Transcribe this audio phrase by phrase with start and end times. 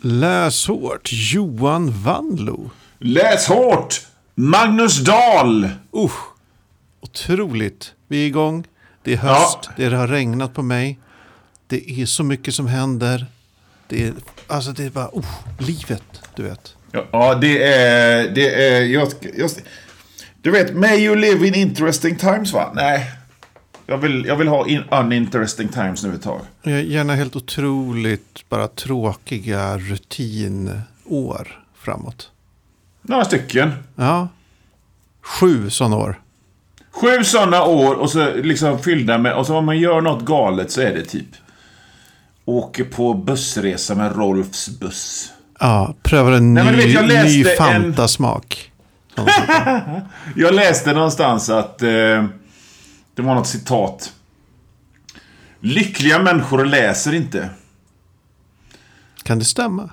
[0.00, 2.70] Läs hårt, Johan Wanlo.
[2.98, 4.06] Läs hårt!
[4.34, 5.64] Magnus Dahl!
[5.94, 6.12] Uh,
[7.00, 7.92] otroligt.
[8.08, 8.64] Vi är igång.
[9.02, 9.58] Det är höst.
[9.62, 9.70] Ja.
[9.76, 10.98] Det har regnat på mig.
[11.66, 13.26] Det är så mycket som händer.
[13.88, 14.12] Det är,
[14.46, 15.24] alltså det är bara, uh,
[15.58, 16.74] livet, du vet.
[16.92, 18.28] Ja, det är...
[18.34, 19.50] Det är jag, jag,
[20.42, 22.72] du vet, may you live in interesting times, va?
[22.74, 23.10] Nej.
[23.90, 26.40] Jag vill, jag vill ha in, uninteresting times nu ett tag.
[26.62, 32.30] Gärna helt otroligt bara tråkiga rutinår framåt.
[33.02, 33.72] Några stycken.
[33.96, 34.28] Ja,
[35.22, 36.20] sju sådana år.
[36.90, 39.34] Sju sådana år och så liksom fyllda med...
[39.34, 41.26] Och så om man gör något galet så är det typ...
[42.44, 45.32] Åker på bussresa med Rolfs buss.
[45.60, 48.70] Ja, prövar en Nej, ny, vet, ny en- Fanta-smak.
[50.36, 51.82] Jag läste någonstans att...
[51.82, 52.24] Eh,
[53.18, 54.12] det var något citat.
[55.60, 57.48] Lyckliga människor läser inte.
[59.22, 59.90] Kan det stämma?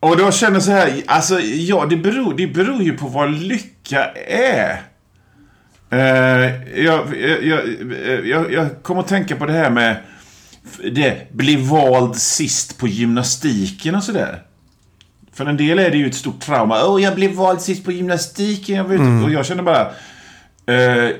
[0.00, 3.30] Och då känner jag så här, alltså ja, det beror, det beror ju på vad
[3.30, 4.82] lycka är.
[5.90, 7.68] Eh, jag, jag,
[8.26, 9.96] jag, jag, kommer att tänka på det här med
[10.92, 14.42] det, bli vald sist på gymnastiken och sådär.
[15.32, 16.84] För en del är det ju ett stort trauma.
[16.86, 18.76] Åh, jag blev vald sist på gymnastiken.
[18.76, 19.92] Jag var ute, Och jag känner bara...
[20.66, 21.10] Eh,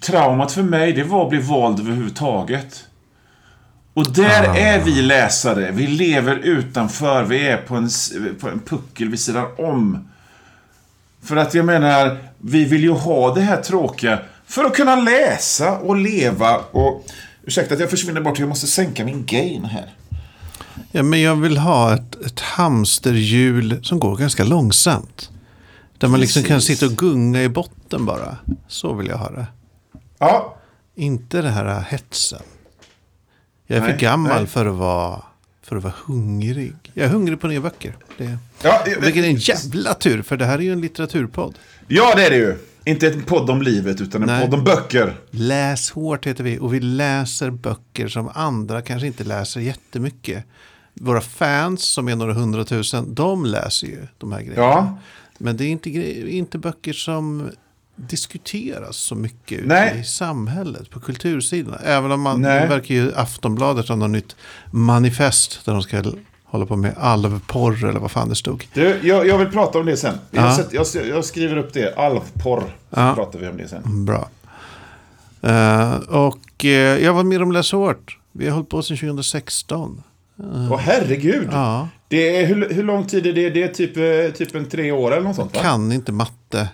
[0.00, 2.84] traumat för mig, det var att bli vald överhuvudtaget.
[3.94, 5.70] Och där är vi läsare.
[5.70, 7.24] Vi lever utanför.
[7.24, 7.88] Vi är på en,
[8.40, 10.08] på en puckel vid sidan om.
[11.22, 15.78] För att jag menar, vi vill ju ha det här tråkiga för att kunna läsa
[15.78, 17.06] och leva och...
[17.42, 19.94] Ursäkta att jag försvinner bort, jag måste sänka min gain här.
[20.92, 25.30] Ja, men jag vill ha ett, ett hamsterhjul som går ganska långsamt.
[26.00, 26.78] Där man liksom kan Precis.
[26.78, 28.36] sitta och gunga i botten bara.
[28.68, 29.46] Så vill jag ha det.
[30.18, 30.56] Ja,
[30.94, 32.42] Inte det här hetsen.
[33.66, 34.46] Jag är Nej, för gammal nej.
[34.46, 35.22] för att, vara,
[35.62, 36.74] för att vara hungrig.
[36.94, 37.96] Jag är hungrig på nya böcker.
[38.18, 41.54] Det, ja, vilket är en jävla tur, för det här är ju en litteraturpodd.
[41.88, 42.56] ja det är det ju.
[42.84, 44.44] Inte en podd om livet, utan en Nej.
[44.46, 45.16] podd om böcker.
[45.30, 50.44] Läs hårt heter vi och vi läser böcker som andra kanske inte läser jättemycket.
[50.94, 54.62] Våra fans som är några hundratusen, de läser ju de här grejerna.
[54.62, 54.98] Ja.
[55.42, 55.90] Men det är inte,
[56.30, 57.50] inte böcker som
[57.96, 60.00] diskuteras så mycket Nej.
[60.00, 61.76] i samhället på kultursidorna.
[61.76, 62.68] Även om man, Nej.
[62.68, 64.36] verkar ju Aftonbladet ha något nytt
[64.70, 66.02] manifest där de ska
[66.44, 68.66] hålla på med alvporr eller vad fan det stod.
[68.74, 70.14] Du, jag, jag vill prata om det sen.
[70.30, 70.46] Jag, Ja.
[70.48, 71.94] har sett, jag, jag skriver upp det.
[71.96, 72.60] Alvporr.
[72.60, 73.14] Så Ja.
[73.14, 74.04] pratar vi om det sen.
[74.04, 74.28] Bra.
[75.42, 78.18] Eh, och uh, jag var med om Läs hårt.
[78.32, 80.02] Vi har hållit på sedan 2016.
[80.38, 81.48] Åh herregud.
[81.52, 83.50] Ja, Det är, hur, hur lång tid är det?
[83.50, 85.62] Det är typ, eh, typ en tre år eller något sånt va?
[85.62, 86.68] kan inte matte.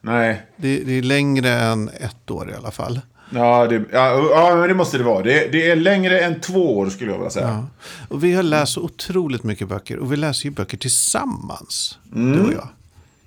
[0.00, 0.42] Nej.
[0.56, 3.00] Det, det är längre än ett år i alla fall.
[3.30, 5.22] Ja, det, ja, ja, men det måste det vara.
[5.22, 7.48] Det, det är längre än två år skulle jag vilja säga.
[7.48, 7.66] Ja.
[8.08, 9.98] Och vi har läst så otroligt mycket böcker.
[9.98, 11.98] Och vi läser ju böcker tillsammans.
[12.14, 12.32] Mm.
[12.32, 12.68] Du och jag.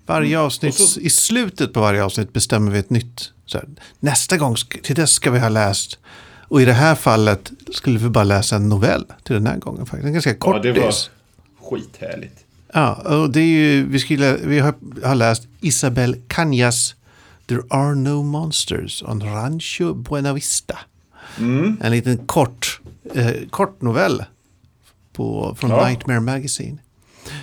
[0.06, 3.32] Varje avsnitt, i slutet på varje avsnitt bestämmer vi ett nytt.
[3.46, 3.68] Så här,
[4.00, 6.00] nästa gång, till dess ska vi ha läst.
[6.48, 9.86] Och i det här fallet skulle vi bara läsa en novell till den här gången.
[9.86, 10.06] Faktiskt.
[10.06, 10.36] En ganska
[10.76, 10.92] Ja,
[11.70, 12.40] skithärligt.
[12.74, 16.94] Ja, och det är ju, vi, skulle, vi har, har läst Isabel Cañas
[17.48, 20.78] There are no monsters on Rancho Buena Vista.
[21.40, 21.78] Mm.
[21.82, 22.82] En liten kort,
[23.14, 24.24] eh, kort novell
[25.14, 25.88] på, från Ja.
[25.88, 26.78] Nightmare Magazine.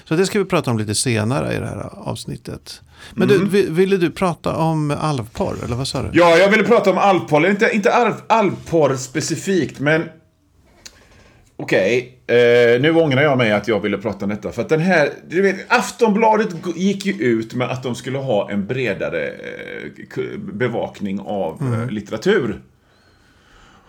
[0.04, 2.80] Så det ska vi prata om lite senare i det här avsnittet.
[3.14, 6.04] Men du, vi- ville du prata om alvporr, eller vad sa du?
[6.04, 6.18] Mm.
[6.18, 7.50] Ja, jag ville prata om alvporr.
[7.50, 10.08] Inte, inte alv, alvporr specifikt, men...
[11.62, 14.52] Okej, eh, nu ångrar jag mig att jag ville prata om detta.
[14.52, 15.10] För att den här...
[15.28, 21.20] Du vet, Aftonbladet gick ju ut med att de skulle ha en bredare eh, bevakning
[21.20, 22.60] av eh, litteratur.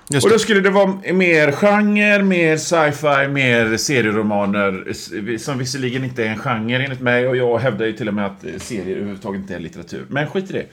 [0.09, 4.93] Just Och då skulle det vara mer genre, mer sci-fi, mer serieromaner.
[5.37, 7.27] Som visserligen inte är en genre enligt mig.
[7.27, 10.05] Och jag hävdar ju till och med att eh, serier överhuvudtaget inte är litteratur.
[10.09, 10.65] Men skit i det.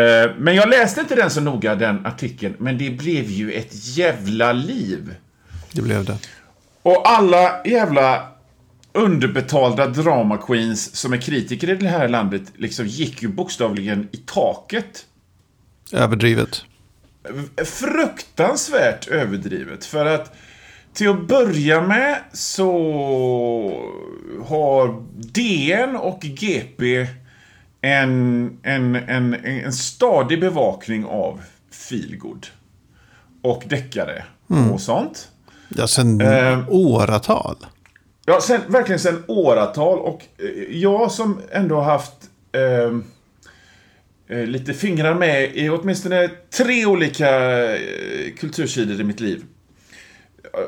[0.00, 2.54] Eh, Men jag läste inte den så noga, den artikeln.
[2.58, 5.14] Men det blev ju ett jävla liv.
[5.72, 6.18] Det blev det.
[6.82, 8.28] Och alla jävla
[8.92, 14.16] underbetalda drama queens som är kritiker i det här landet liksom gick ju bokstavligen i
[14.16, 15.06] taket.
[15.92, 16.64] Överdrivet.
[17.64, 19.84] fruktansvärt överdrivet.
[19.84, 20.32] För att
[20.92, 22.72] till att börja med så
[24.46, 27.06] har DN och GP
[27.80, 31.40] en, en, en, en stadig bevakning av
[31.70, 32.46] feelgood.
[33.42, 34.24] Och deckare
[34.72, 35.28] och sånt.
[35.76, 36.64] Ja, sen Eh.
[36.68, 37.56] åratal.
[38.26, 39.98] Ja, sen, verkligen sen åratal.
[39.98, 42.14] Och eh, jag som ändå har haft
[42.52, 43.04] ehm,
[44.28, 47.30] eh, lite fingrar med i åtminstone tre olika
[47.74, 47.80] eh,
[48.38, 49.44] kultursidor i mitt liv.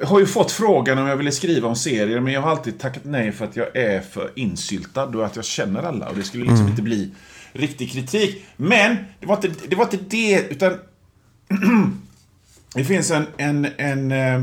[0.05, 3.05] har ju fått frågan om jag ville skriva om serier, men jag har alltid tackat
[3.05, 6.09] nej för att jag är för insyltad och att jag känner alla.
[6.09, 7.11] Och det skulle liksom inte bli
[7.53, 8.45] riktig kritik.
[8.57, 10.79] Men det var inte det, var inte det utan...
[12.75, 14.43] det finns en, en, en, eh,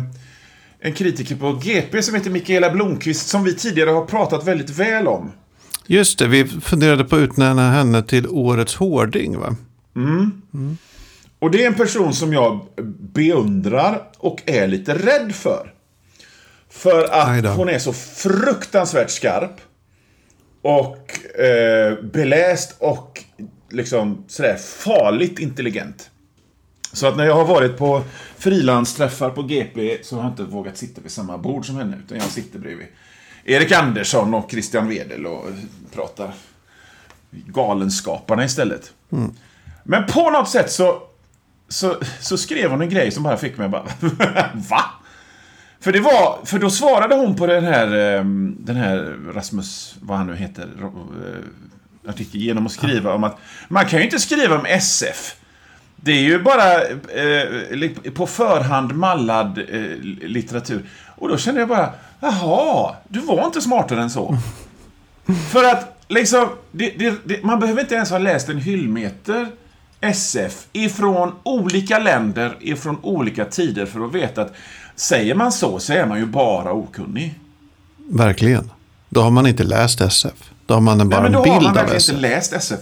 [0.82, 5.08] en kritiker på GP som heter Mikaela Blomqvist som vi tidigare har pratat väldigt väl
[5.08, 5.32] om.
[5.88, 9.56] Just det, vi funderade på att utnämna henne till årets hårding va?
[11.40, 12.68] Och det är en person som jag
[13.00, 15.74] beundrar och är lite rädd för.
[16.70, 19.62] För att hon är så fruktansvärt skarp.
[20.62, 23.24] Och eh, beläst och
[23.72, 26.12] liksom sådär farligt intelligent.
[26.94, 28.04] Så att när jag har varit på
[28.38, 31.98] frilansträffar på GP så har jag inte vågat sitta vid samma bord som henne.
[32.06, 32.88] Utan jag sitter bredvid
[33.46, 35.46] Erik Andersson och Christian Wedel och
[35.94, 36.32] pratar
[37.32, 38.94] Galenskaparna istället.
[39.84, 41.02] Men på något sätt så,
[41.68, 43.84] så, så skrev hon en grej som bara fick mig bara
[44.70, 44.86] Va?
[45.80, 50.18] För det var, för då svarade hon på den här, ehm, den här Rasmus, vad
[50.18, 53.38] han nu heter, eh, artikel genom att skriva om att
[53.68, 55.36] man kan ju inte skriva om SF.
[56.02, 59.82] Det är ju bara eh, på förhand mallad eh,
[60.22, 60.86] litteratur.
[61.16, 64.38] Och då kände jag bara, jaha, du var inte smartare än så.
[65.52, 69.48] För att liksom, det, det, det, man behöver inte ens ha läst en hyllmeter
[70.02, 74.54] SF ifrån olika länder, ifrån olika tider för att veta att
[74.96, 77.40] säger man så så är man ju bara okunnig.
[78.10, 78.72] Verkligen.
[79.10, 80.52] Då har man inte läst SF.
[80.66, 82.16] Då har man Nej, bara men då en har bild man av verkligen SF.
[82.16, 82.80] inte läst SF.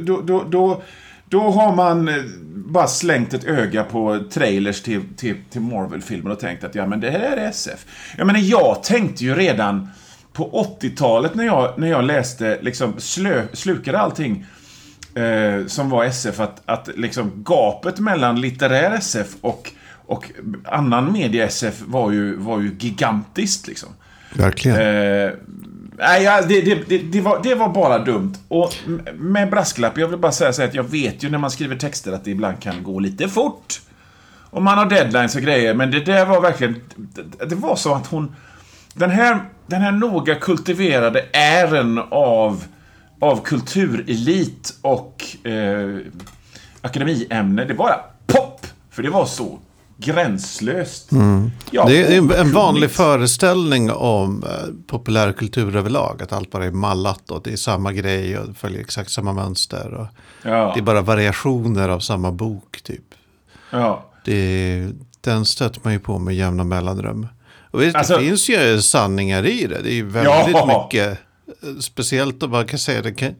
[0.00, 0.82] Då, då, då,
[1.30, 2.14] då, har man eh,
[2.52, 7.00] bara slängt ett öga på trailers till, till, till Marvel-filmer och tänkt att ja, men
[7.00, 7.86] det här är SF.
[8.18, 9.88] Jag menar, jag tänkte ju redan
[10.32, 14.46] på 80-talet när jag, när jag läste, liksom slö, slukade allting
[15.14, 19.72] eh, som var SF, att, att liksom gapet mellan litterär SF och,
[20.06, 20.30] och
[20.64, 23.88] annan media-SF var ju, var ju gigantiskt liksom.
[24.34, 24.80] Verkligen.
[24.80, 25.30] Eh,
[26.00, 28.34] nej, ja, det, det, det, det, var, det var bara dumt.
[28.48, 28.74] Och
[29.14, 31.76] med brasklapp, jag vill bara säga så här att jag vet ju när man skriver
[31.76, 33.80] texter att det ibland kan gå lite fort.
[34.50, 36.80] Och man har deadlines och grejer, men det där var verkligen...
[36.96, 38.36] Det, det var så att hon...
[38.94, 42.64] Den här, den här noga kultiverade ären av,
[43.20, 45.98] av kulturelit och eh,
[46.80, 48.66] akademiämne, det bara pop!
[48.90, 49.58] För det var så
[50.00, 51.06] gränslöst.
[51.10, 51.50] Ja, Mm.
[51.86, 54.50] det är en, vanlig föreställning om eh,
[54.86, 56.22] populärkultur överlag.
[56.22, 59.94] Att allt bara är mallat och det är samma grej och följer exakt samma mönster.
[59.94, 60.06] Och
[60.42, 63.04] Ja, Det är bara variationer av samma bok typ.
[63.70, 64.06] ja.
[64.24, 64.88] Det,
[65.20, 67.26] den stöter man ju på med jämna mellanrum.
[67.70, 69.78] Och visst, Alltså- det finns ju sanningar i det.
[69.82, 70.84] Det är ju väldigt Ja.
[70.84, 71.08] mycket.
[71.62, 73.12] eh, Speciellt om man kan säga det.
[73.12, 73.34] Kan,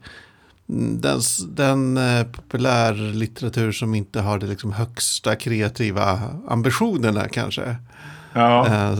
[0.71, 7.75] den den eh, populärlitteratur som inte har de liksom högsta kreativa ambitionerna kanske.
[8.33, 8.67] ja.
[8.67, 8.99] Eh,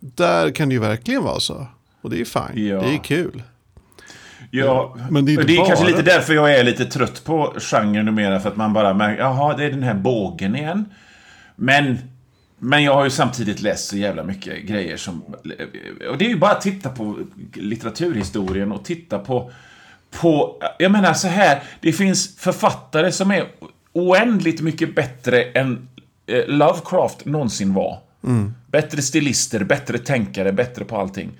[0.00, 1.66] där kan det ju verkligen vara så.
[2.00, 2.66] Och det är fine.
[2.66, 2.80] Ja.
[2.80, 3.42] Det är kul.
[4.50, 8.06] Ja, Men det är det är kanske lite därför jag är lite trött på genren
[8.06, 8.40] numera.
[8.40, 10.84] För att man bara märker, jaha, det är den här bågen igen.
[11.56, 11.98] Men,
[12.58, 15.22] men jag har ju samtidigt läst så jävla mycket grejer som...
[16.10, 17.18] Och det är ju bara att titta på
[17.54, 19.50] litteraturhistorien och titta på...
[20.20, 23.48] på jag menar så här, det finns författare som är
[23.92, 25.88] oändligt mycket bättre än
[26.26, 27.98] eh, Lovecraft någonsin var.
[28.66, 31.30] Bättre stilister, bättre tänkare, bättre på allting.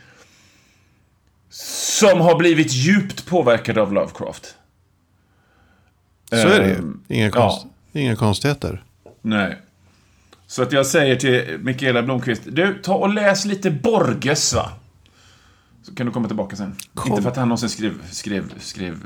[2.01, 4.55] Som har blivit djupt påverkade av Lovecraft.
[6.31, 6.75] Så är det ju.
[6.75, 8.83] Ehm, Inga, konst, inga konstigheter.
[9.23, 9.57] Nej.
[10.47, 14.73] Så att jag säger till Mikaela Blomqvist, du, ta och läs lite Borges va?
[15.87, 16.77] Så kan du komma tillbaka sen.
[16.95, 17.11] Kom.
[17.11, 18.97] Inte för att han någonsin skrev, skrev, skrev,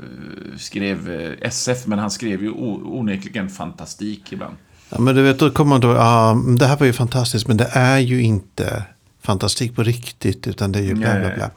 [0.57, 4.55] skrev eh, SF, men han skrev ju onekligen fantastik ibland.
[4.89, 7.57] Ja, men du vet, då kommer man då, ja, det här var ju fantastiskt, men
[7.57, 8.83] det är ju inte
[9.21, 11.49] fantastik på riktigt, utan det är ju bla bla bla.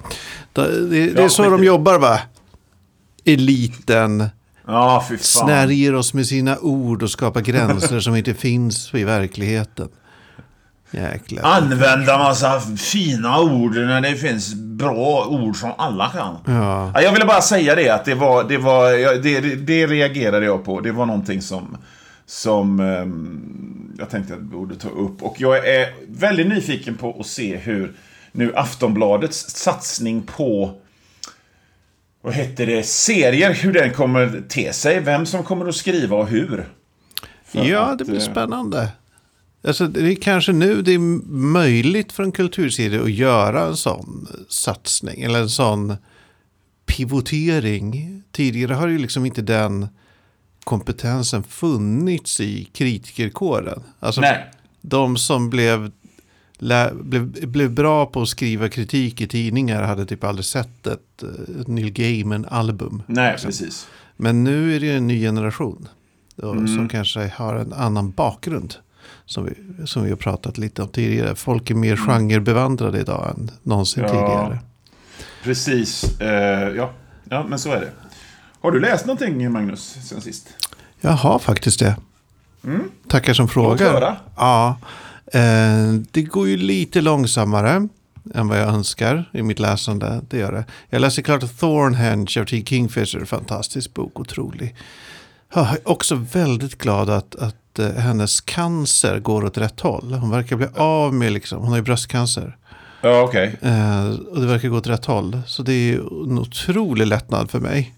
[0.52, 2.21] Då- Det, det är så de jobbar va?
[3.25, 4.29] Eliten
[4.67, 5.19] Ja, fan.
[5.19, 9.88] snärjer oss med sina ord och skapar gränser som inte finns i verkligheten.
[10.92, 11.42] Jäklar.
[11.42, 16.37] Använda massa fina ord när det finns bra ord som alla kan.
[16.46, 16.90] Ja.
[16.94, 20.64] Ja, jag ville bara säga det, att det var, det var, det, det, reagerade jag
[20.64, 20.80] på.
[20.80, 21.76] Det var någonting som,
[22.26, 25.22] som ehm, jag tänkte att vi borde ta upp.
[25.22, 27.94] Och jag är väldigt nyfiken på att se hur
[28.32, 30.75] nu Aftonbladets satsning på
[32.22, 35.00] vad heter det, serier, hur den kommer te sig.
[35.00, 36.68] Vem som kommer att skriva och hur.
[37.44, 38.88] För Ja, det blir eh, spännande.
[39.64, 40.99] Alltså, det är kanske nu det är
[41.33, 45.23] möjligt för en kulturserie att göra en sån satsning.
[45.23, 45.97] Eller en sån
[46.87, 48.23] pivotering.
[48.33, 49.88] Tidigare har ju liksom inte den
[50.64, 53.83] kompetensen funnits i kritikerkåren.
[54.00, 54.50] Alltså Nej.
[54.81, 55.90] de som blev
[56.59, 61.23] lä, blev, blev bra på att skriva kritik i tidningar hade typ aldrig sett ett,
[61.61, 63.02] ett Neil Gaiman-album.
[63.07, 63.49] Nej, liksom.
[63.49, 63.87] precis.
[64.16, 65.88] Men nu är det en ny generation.
[66.37, 66.76] Och, Mm.
[66.76, 68.75] Som kanske har en annan bakgrund.
[69.26, 71.35] Som vi, som vi har pratat lite om tidigare.
[71.35, 74.16] Folk är mer genrebevandrade idag än någonsin Mm.
[74.16, 74.23] Ja.
[74.26, 74.59] tidigare.
[75.44, 76.21] Precis.
[76.21, 76.90] Eh, ja.
[77.30, 77.90] ja, men så är det.
[78.61, 80.49] Har du läst någonting, Magnus, sen sist?
[81.00, 81.97] Jag har faktiskt det.
[82.64, 82.80] Mm.
[83.09, 84.21] Tackar som frågar.
[84.37, 84.78] Ja,
[85.32, 87.88] eh, det går ju lite långsammare
[88.35, 90.21] än vad jag önskar i mitt läsande.
[90.28, 90.64] Det gör det.
[90.90, 92.64] Jag läser klart Thornhenge av T.
[92.66, 93.25] Kingfisher.
[93.25, 94.75] Fantastisk bok, otrolig.
[95.54, 100.12] Jag är också väldigt glad att, att eh, hennes cancer går åt rätt håll.
[100.12, 102.57] Hon verkar bli av med, liksom, hon har ju bröstcancer.
[103.00, 103.57] Ja, okej.
[103.62, 105.41] Eh, och det verkar gå åt rätt håll.
[105.47, 107.95] Så det är en otrolig lättnad för mig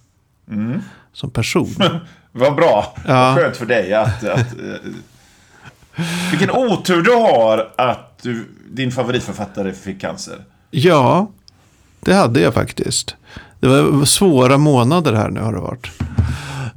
[0.51, 0.81] Mm.
[1.13, 1.75] som person.
[2.33, 2.95] Vad bra.
[3.07, 3.37] Ja.
[3.39, 4.25] Skönt för dig att...
[4.25, 4.91] att eh,
[6.31, 10.39] vilken otur du har att du, din favoritförfattare fick cancer.
[10.71, 11.31] Ja,
[12.01, 13.17] det hade jag faktiskt.
[13.61, 15.87] Det var svåra månader här nu har det varit.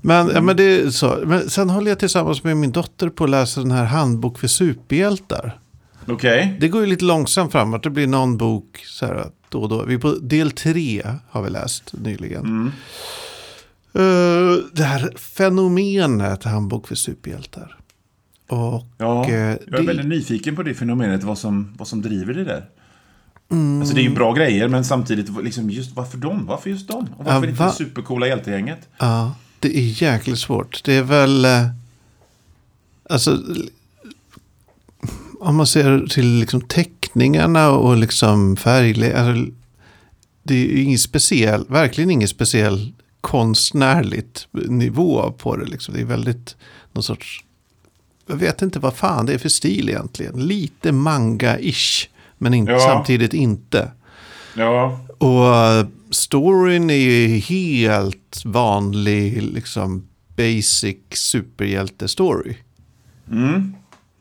[0.07, 1.19] Men, ja, men, det är så.
[1.25, 4.47] men sen håller jag tillsammans med min dotter på att läsa den här handbok för
[4.47, 5.59] superhjältar.
[6.07, 6.57] Okej.
[6.59, 7.83] Det går ju lite långsamt framåt.
[7.83, 9.83] Det blir någon bok så här då och då.
[9.85, 12.41] Vi på del tre har vi läst nyligen.
[12.45, 12.71] Mm.
[13.93, 17.75] Eh, det här fenomenet handbok för superhjältar.
[18.49, 22.01] Och Ja, eh, jag är det- väldigt nyfiken på det fenomenet, vad som, vad som
[22.01, 22.65] driver det där.
[23.51, 23.79] Mm.
[23.81, 26.45] Alltså det är ju bra grejer, men samtidigt, liksom, just varför de?
[26.45, 26.97] Varför just de?
[26.97, 28.79] Och varför Ja, inte va- det supercoola hjältegänget?
[28.97, 30.81] Ja, det är jäkligt svårt.
[30.83, 31.45] Det är väl...
[31.45, 31.67] eh,
[33.09, 33.43] Alltså...
[35.39, 39.13] Om man ser till liksom teckningarna och liksom färg...
[39.13, 39.51] Alltså,
[40.43, 45.65] det är ingen speciell, verkligen ingen speciell konstnärligt nivå på det.
[45.65, 45.93] Liksom.
[45.93, 46.55] Det är väldigt
[46.93, 47.43] någon sorts...
[48.27, 50.47] Jag vet inte vad fan det är för stil egentligen.
[50.47, 52.07] Lite manga-ish.
[52.37, 52.79] Men inte, Ja.
[52.79, 53.91] samtidigt inte.
[54.55, 62.55] Ja, Och storyn är ju helt vanlig, liksom basic superhjälte-story.
[63.31, 63.75] mm.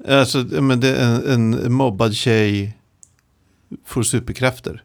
[0.08, 2.76] Alltså, men det är en, en mobbad tjej
[3.84, 4.82] får superkrafter.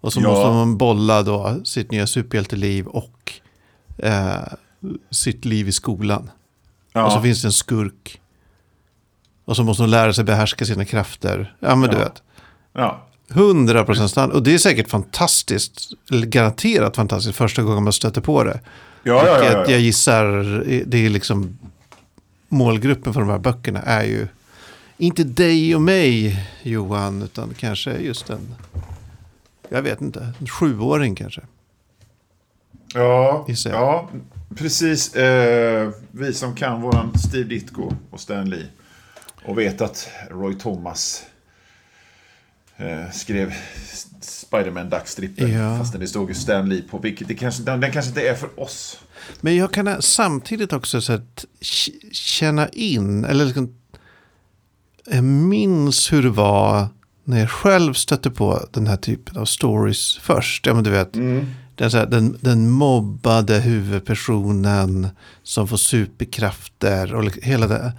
[0.00, 0.28] Och så Ja.
[0.28, 3.32] måste man bolla då sitt nya superhjälteliv och
[3.98, 4.36] eh,
[5.10, 6.30] sitt liv i skolan.
[6.92, 7.06] ja.
[7.06, 8.20] Och så finns det en skurk.
[9.44, 11.56] Och så måste hon lära sig behärska sina krafter.
[11.60, 12.02] Ja, men du Ja.
[12.02, 12.22] vet.
[12.72, 13.05] ja.
[13.30, 14.36] 100 procent standard.
[14.36, 18.60] Och det är säkert fantastiskt, garanterat fantastiskt första gången man stöter på det.
[19.02, 19.70] Ja, ja, ja, ja.
[19.70, 20.24] jag gissar,
[20.86, 21.58] det är liksom
[22.48, 24.28] målgruppen för de här böckerna är ju
[24.98, 28.54] inte dig och mig Johan, utan kanske just en,
[29.68, 31.40] jag vet inte, en sjuåring kanske.
[32.94, 33.80] Ja, Gissar jag.
[33.80, 34.10] ja
[34.56, 35.14] precis.
[35.14, 38.66] Eh, vi som kan våran Steve Ditko och Stan Lee.
[39.44, 41.24] Och vet att Roy Thomas
[42.76, 43.54] eh, skrev
[44.20, 45.52] Spiderman dagsstrippen.
[45.52, 45.78] Ja.
[45.78, 46.98] Fast det stod ju Stan Lee på.
[46.98, 48.98] Vilket det kanske, den, den kanske inte är för oss.
[49.40, 51.44] Men jag kan samtidigt också så att
[52.12, 53.74] känna in, eller liksom,
[55.06, 56.88] jag minns hur det var
[57.24, 60.66] när jag själv stötte på den här typen av stories först.
[60.66, 61.12] Ja, men du vet,
[61.74, 65.08] den, så här, den, den mobbade huvudpersonen
[65.42, 67.92] som får superkrafter och hela det.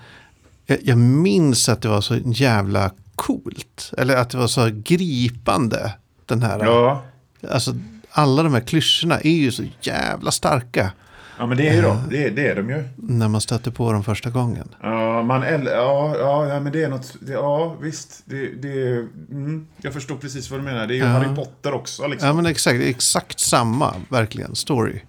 [0.65, 5.93] Jag, jag minns att det var så jävla coolt, eller att det var så gripande.
[6.25, 7.03] Den här, Ja.
[7.50, 7.75] alltså
[8.12, 10.91] alla de här klyschorna är ju så jävla starka
[11.39, 11.97] Ja, men det är ju de.
[12.09, 12.83] Det, är- det är de ju.
[12.95, 14.69] när man stöter på dem första gången.
[14.81, 17.15] Ja, man ja, ja, ja, men det är något.
[17.21, 18.21] Det, ja, visst.
[18.25, 18.97] Det, det,
[19.31, 20.88] mm, jag förstår precis vad du menar.
[20.88, 21.07] Det är ju Ja.
[21.09, 22.07] Harry Potter också.
[22.07, 22.27] Liksom.
[22.27, 25.00] Ja men exakt, exakt samma verkligen story.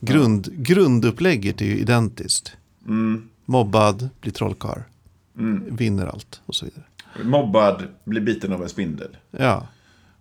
[0.00, 2.52] Grund, Grundupplägget är ju identiskt.
[2.86, 4.80] Mm, Mobbad, blir trollkarl,
[5.38, 5.76] mm.
[5.76, 6.84] vinner allt och så vidare.
[7.22, 9.16] Mobbad, blir biten av en spindel.
[9.38, 9.66] Ja,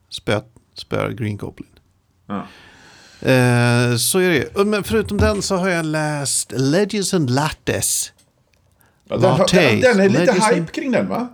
[0.10, 0.41] spö,
[0.74, 1.69] spöar Green Goblin.
[2.27, 2.48] Ja.
[3.29, 4.65] Eh, så är det.
[4.65, 8.12] Men förutom den så har jag läst Legends and Lattes.
[9.10, 11.27] Ja, den, den, den är lite Legends hype kring den va?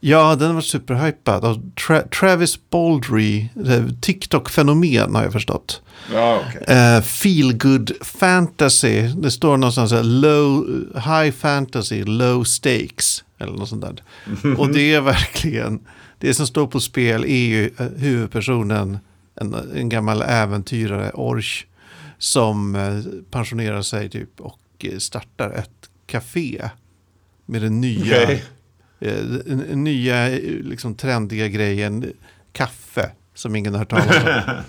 [0.00, 1.44] Ja, den var superhypad.
[1.44, 3.48] Och Tra- Travis Baldry,
[4.00, 5.82] TikTok-fenomen har jag förstått.
[6.12, 6.96] Ja, okej.
[6.96, 9.02] Uh, feel good fantasy.
[9.02, 13.23] Det står någonstans här, low, high fantasy, low stakes.
[13.38, 14.02] Eller något sånt där.
[14.58, 15.80] Och det är verkligen,
[16.18, 18.98] det som står på spel är ju eh, huvudpersonen,
[19.34, 21.66] en, en gammal äventyrare, Orch,
[22.18, 23.00] som eh,
[23.30, 26.70] pensionerar sig typ och eh, startar ett café
[27.46, 28.44] med den nya, Okej.
[29.00, 30.28] eh, nya
[30.62, 32.12] liksom trendiga grejen,
[32.52, 34.54] kaffe, som ingen har hört talas om.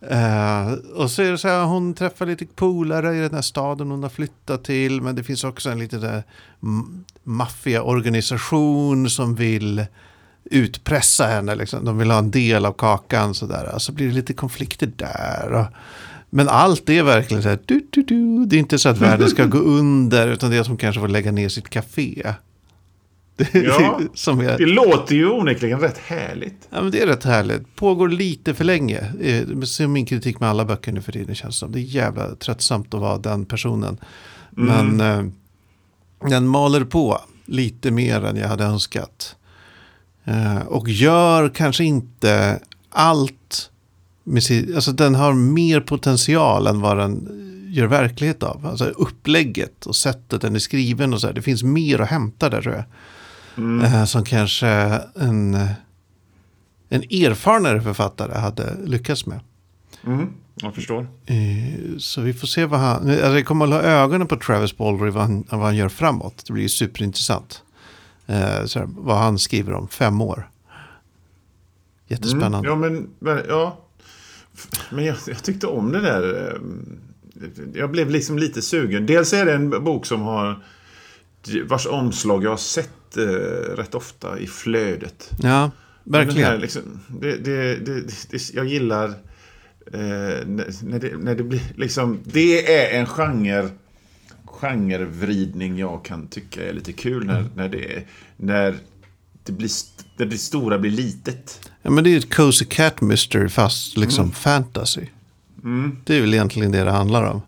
[0.00, 3.90] Eh, och så är det så här, hon träffar lite polare i den här staden
[3.90, 5.00] hon har flyttat till.
[5.02, 6.22] Men det finns också en liten där
[6.62, 9.84] m- maffiaorganisation som vill
[10.44, 11.54] utpressa henne.
[11.54, 11.84] Liksom.
[11.84, 13.34] De vill ha en del av kakan.
[13.34, 13.78] Så där.
[13.78, 15.66] Så blir det lite konflikter där.
[16.30, 17.58] Men allt är verkligen så här.
[17.64, 18.44] Du, du, du.
[18.46, 20.28] Det är inte så att världen ska gå under.
[20.28, 22.34] Utan det är att hon kanske får lägga ner sitt café.
[23.36, 24.00] Det, Ja.
[24.14, 26.68] som är, Det låter ju onekligen rätt härligt.
[26.70, 27.76] Ja, men det är rätt härligt.
[27.76, 29.12] Pågår lite för länge.
[29.20, 31.72] Eh, Som min kritik med alla böcker nu för tiden känns som.
[31.72, 33.98] Det är jävla tröttsamt att vara den personen.
[34.50, 35.22] Men eh,
[36.20, 39.36] den maler på lite mer än jag hade önskat.
[40.24, 42.60] Eh, och gör kanske inte
[42.90, 43.70] allt.
[44.24, 47.28] Med sin, alltså den har mer potential än vad den
[47.68, 48.66] gör verklighet av.
[48.66, 51.34] Alltså upplägget och sättet den är skriven och så här.
[51.34, 52.84] Det finns mer att hämta där tror jag.
[53.84, 54.68] Eh, som kanske
[55.14, 55.54] en,
[56.88, 59.40] en erfarenare författare hade lyckats med.
[60.06, 61.06] Mm, jag förstår.
[61.26, 63.10] Eh, Så vi får se vad han...
[63.10, 66.44] Alltså jag kommer att hålla ögonen på Travis Baldry vad han, vad han gör framåt.
[66.46, 67.62] Det blir ju superintressant.
[68.26, 70.50] Eh, Så här, vad han skriver om fem år.
[72.08, 72.58] Jättespännande.
[72.58, 73.78] Mm, ja, men, men, ja.
[74.90, 76.52] men jag, jag tyckte om det där.
[76.52, 76.60] eh,
[77.74, 79.06] Jag blev liksom lite sugen.
[79.06, 80.62] Dels är det en bok som har
[81.66, 83.22] vars omslag jag har sett eh,
[83.76, 85.30] rätt ofta i flödet.
[85.42, 85.70] Ja,
[86.04, 86.48] verkligen.
[86.48, 86.82] Här, liksom,
[87.20, 89.14] det, det, det, jag gillar eh,
[89.92, 92.18] när, när, det, när det blir liksom...
[92.24, 93.68] Det är en genre
[94.46, 98.76] genrevridning jag kan tycka är lite kul när, när, det, är- när,
[99.44, 99.70] det blir,
[100.16, 101.70] när det stora blir litet.
[101.82, 104.34] Ja, men det är ett cozy cat mystery fast liksom Mm.
[104.34, 105.02] fantasy.
[106.04, 107.42] Det är väl egentligen det det handlar om.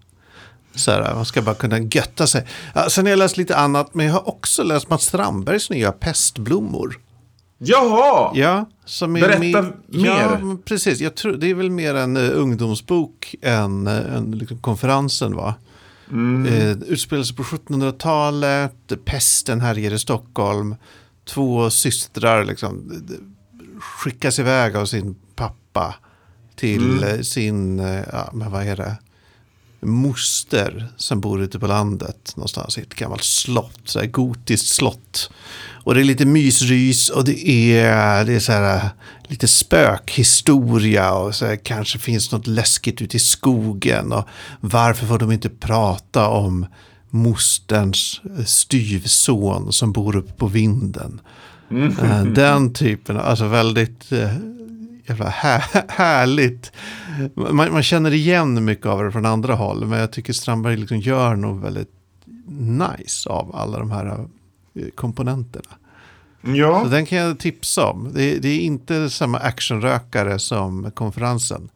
[0.75, 2.47] Så här, man ska bara kunna götta sig.
[2.75, 5.93] Ja, sen har jag läst lite annat, men jag har också läst Mats Strandbergs nya
[5.93, 6.99] Pestblommor.
[7.63, 8.33] Jaha!
[8.35, 9.73] Ja, som är Berätta mer.
[9.89, 11.01] Ja, precis.
[11.01, 15.55] Jag tror, det är väl mer en uh, ungdomsbok än, uh, än liksom konferensen var.
[16.11, 16.47] Mm.
[16.47, 20.75] Uh, utspelar sig på 1700-talet, pesten härjer i Stockholm.
[21.25, 22.93] Två systrar liksom,
[23.81, 25.95] skickas iväg av sin pappa
[26.57, 27.05] till Mm.
[27.05, 28.97] eh, sin, eh, ja, men vad är det?
[29.83, 35.31] Moster som bor ute på landet någonstans i ett gammalt slott, så här gotiskt slott.
[35.85, 38.89] Och det är lite mysrys och det är, det är så här,
[39.29, 44.13] lite spökhistoria och så här, kanske finns något läskigt ute i skogen.
[44.13, 44.29] Och
[44.61, 46.67] varför får de inte prata om
[47.11, 51.21] mosterns styvson som bor uppe på vinden?
[51.71, 54.35] Eh, Den typen, alltså väldigt eh,
[55.11, 56.73] jävla här, härligt.
[57.35, 60.99] Man, man känner igen mycket av det från andra håll, men jag tycker Strandberg liksom
[60.99, 61.91] gör nog väldigt
[62.59, 65.65] nice av alla de här eh, komponenterna.
[66.45, 68.11] Så Ja, den kan jag tipsa om.
[68.15, 71.69] Det, det är inte samma actionrökare som konferensen.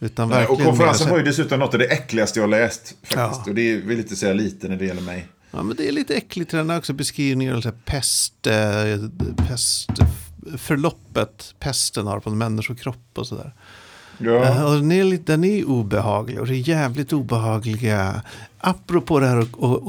[0.00, 2.88] Utan Nej, och konferensen var så- ju dessutom något av det äckligaste jag läst.
[3.02, 3.16] Faktiskt.
[3.16, 3.42] Ja.
[3.48, 5.26] Och det vill inte säga lite när det gäller mig.
[5.50, 6.50] Ja, men det är lite äckligt.
[6.50, 9.88] Den har också beskrivningar av så här pest, eh, pest,
[10.56, 13.54] förloppet pesten har på en människokropp och sådär.
[14.18, 14.44] Ja.
[14.44, 18.22] Eh, Och den, är lite, den är obehaglig och det är jävligt obehagliga.
[18.58, 19.36] Apropå det här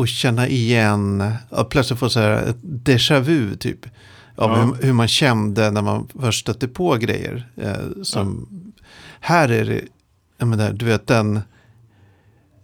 [0.01, 3.85] att- känna igen, och plötsligt få så här ett déjà vu typ.
[4.35, 4.55] Av Ja.
[4.63, 7.49] hur, hur man kände när man först stötte på grejer.
[7.55, 8.47] Eh, som,
[9.19, 9.81] Här är det,
[10.37, 11.39] jag menar, du vet den,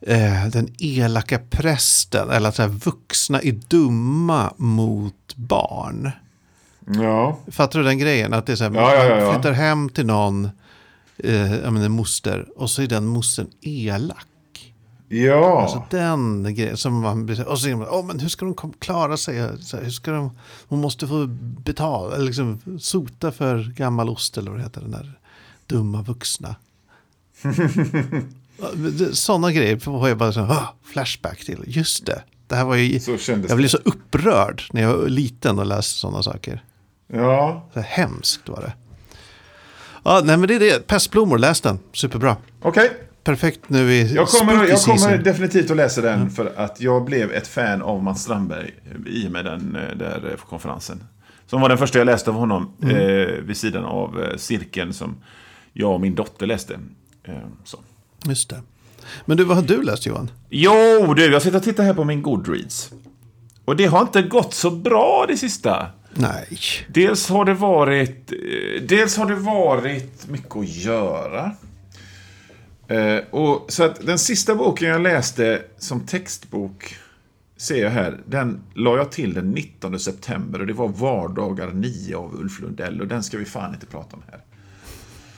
[0.02, 2.30] eh, den elaka prästen.
[2.30, 6.12] Eller att så här, vuxna är dumma mot barn.
[6.86, 7.38] Ja.
[7.52, 8.34] Fattar du den grejen?
[8.34, 10.50] Att det är så här, Ja, ja, ja, man flyttar hem till någon,
[11.18, 14.28] eh, jag menar, en moster, och så är den mostern elak.
[15.08, 15.62] Ja.
[15.62, 18.74] Alltså den grejen som man blir och så är man, åh men hur ska de
[18.80, 19.64] klara sig?
[19.64, 21.26] Så här, hur ska de, hon måste få
[21.64, 25.20] betala, liksom sota för gammal ost eller vad det heter, den där
[25.68, 26.56] dumma vuxna.
[29.12, 31.64] Sådana grejer får jag bara så ah, flashback till.
[31.68, 33.00] Just det, det här var ju,
[33.48, 36.64] jag blev så upprörd när jag var liten och läste sådana saker.
[37.14, 37.70] Ja.
[37.74, 38.74] Så hemskt var det.
[40.04, 40.88] Ja, nej men det är det.
[40.88, 41.80] Pestblommor, läs den.
[41.94, 42.36] Superbra.
[42.62, 42.92] Okej.
[43.24, 47.32] Perfekt nu i Jag kommer, jag kommer definitivt att läsa den för att jag blev
[47.32, 48.72] ett fan av Mats Strandberg
[49.08, 51.04] i och med den eh, där eh, konferensen.
[51.48, 52.96] Som var den första jag läste av honom Mm.
[52.96, 55.16] eh, vid sidan av eh, cirkeln som
[55.74, 56.80] jag och min dotter läste.
[57.24, 57.78] Eh, så.
[58.26, 58.62] Just det.
[59.26, 60.32] Men du, vad har du läst Johan?
[60.50, 62.92] Jo, du, jag sitter och tittar här på min Goodreads.
[63.66, 65.86] Och det har inte gått så bra det sista.
[66.14, 66.60] Nej.
[66.88, 71.52] Dels har det varit, eh, dels har det varit mycket att göra.
[72.88, 76.96] Eh, och, så att den sista boken jag läste som textbok,
[77.58, 82.16] ser jag här, den la jag till den 19 september och det var Vardagar 9
[82.16, 84.42] av Ulf Lundell och den ska vi fan inte prata om här.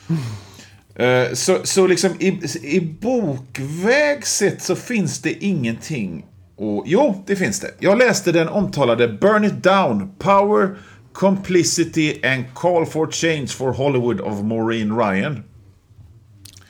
[0.08, 1.36] Mm.
[1.36, 6.26] Så, så liksom i, i bokväg sett så finns det ingenting.
[6.56, 7.70] Och, jo, det finns det.
[7.78, 10.76] Jag läste den omtalade Burn It Down, Power,
[11.12, 15.44] Complicity and Call for Change for Hollywood of Maureen Ryan.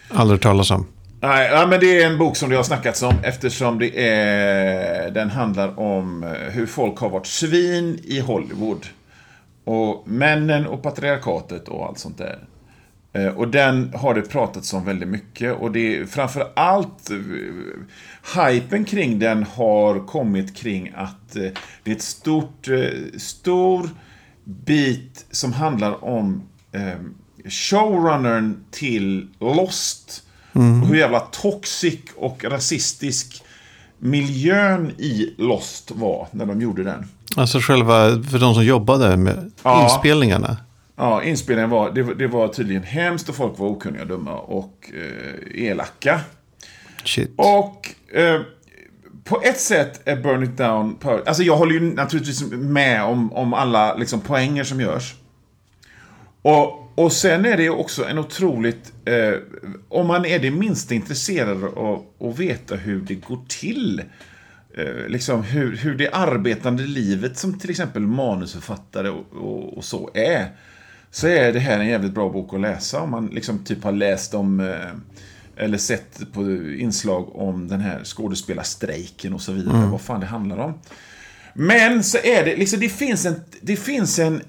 [0.09, 0.87] Aldrig talas om.
[1.21, 5.11] Nej, ja, men det är en bok som det har snackats om eftersom det är,
[5.11, 8.87] den handlar om eh, hur folk har varit svin i Hollywood.
[9.65, 12.39] Och männen och patriarkatet och allt sånt där.
[13.15, 17.17] Eh, Och den har det pratats om väldigt mycket och det är framför allt eh,
[18.45, 21.43] hypen kring den har kommit kring att eh,
[21.83, 22.69] det är ett stort,
[23.19, 23.89] stor
[24.45, 26.43] bit som handlar om
[27.49, 30.23] showrunnern till Lost.
[30.53, 33.43] Och hur jävla toxic och rasistisk
[33.99, 37.07] miljön i Lost var när de gjorde den.
[37.37, 39.85] Alltså själva, för de som jobbade med Ja.
[39.85, 40.57] inspelningarna.
[40.97, 44.91] Ja, inspelningen var, det, det var tydligen hemskt och folk var okunniga och dumma och
[44.95, 46.21] eh, elaka.
[47.05, 47.31] Shit.
[47.37, 48.41] Och eh,
[49.25, 50.99] på ett sätt är Burn It Down...
[51.27, 55.15] Alltså jag håller ju naturligtvis med om, om alla liksom, poänger som görs.
[56.43, 58.93] Och, och sen är det också en otroligt...
[59.05, 59.35] Eh,
[59.89, 64.03] om man är det minsta intresserad av att veta hur det går till.
[64.77, 70.11] Eh, liksom hur, hur det arbetande livet som till exempel manusförfattare och, och, och så
[70.15, 70.49] är.
[71.15, 73.93] Så är det här en jävligt bra bok att läsa om man liksom typ har
[73.93, 74.61] läst om...
[74.61, 76.43] Eh, eller sett på
[76.79, 79.87] inslag om den här skådespelarstrejken och så vidare.
[79.87, 80.75] Vad fan det handlar om.
[81.55, 84.43] Men så är det, liksom, det finns en, det finns en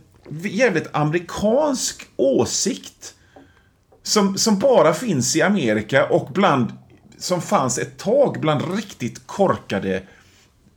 [0.43, 3.13] jävligt amerikansk åsikt.
[4.03, 6.73] Som, som bara finns i Amerika och bland,
[7.17, 10.03] som fanns ett tag bland riktigt korkade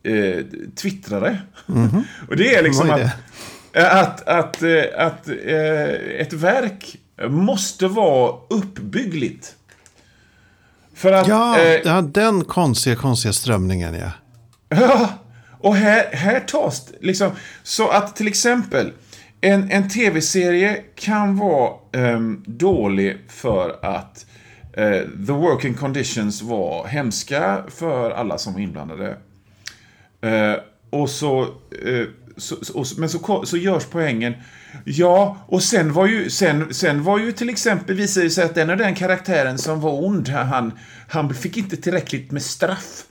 [0.03, 1.41] eh, twittrare.
[2.29, 3.11] och det är liksom att,
[3.73, 6.97] att, att, eh, att eh, ett verk
[7.29, 9.55] måste vara uppbyggligt.
[10.93, 11.27] För att...
[11.27, 14.11] Ja, eh, ja, den konstiga, konstiga strömningen ja.
[14.69, 15.09] Ja,
[15.59, 17.31] och här, här tas liksom...
[17.63, 18.91] Så att till exempel
[19.41, 24.25] en, en tv-serie kan vara ehm, dålig för att
[24.73, 29.17] eh, the working conditions var hemska för alla som var inblandade.
[30.21, 30.55] Eh,
[30.89, 31.41] och så,
[31.85, 32.05] eh,
[32.39, 34.33] så, så, och, men så, så görs poängen.
[34.85, 38.55] Ja, och sen var ju, sen, sen var ju till exempel, visade det sig att
[38.55, 40.71] den och den karaktären som var ond, han,
[41.07, 43.03] han fick inte tillräckligt med straff.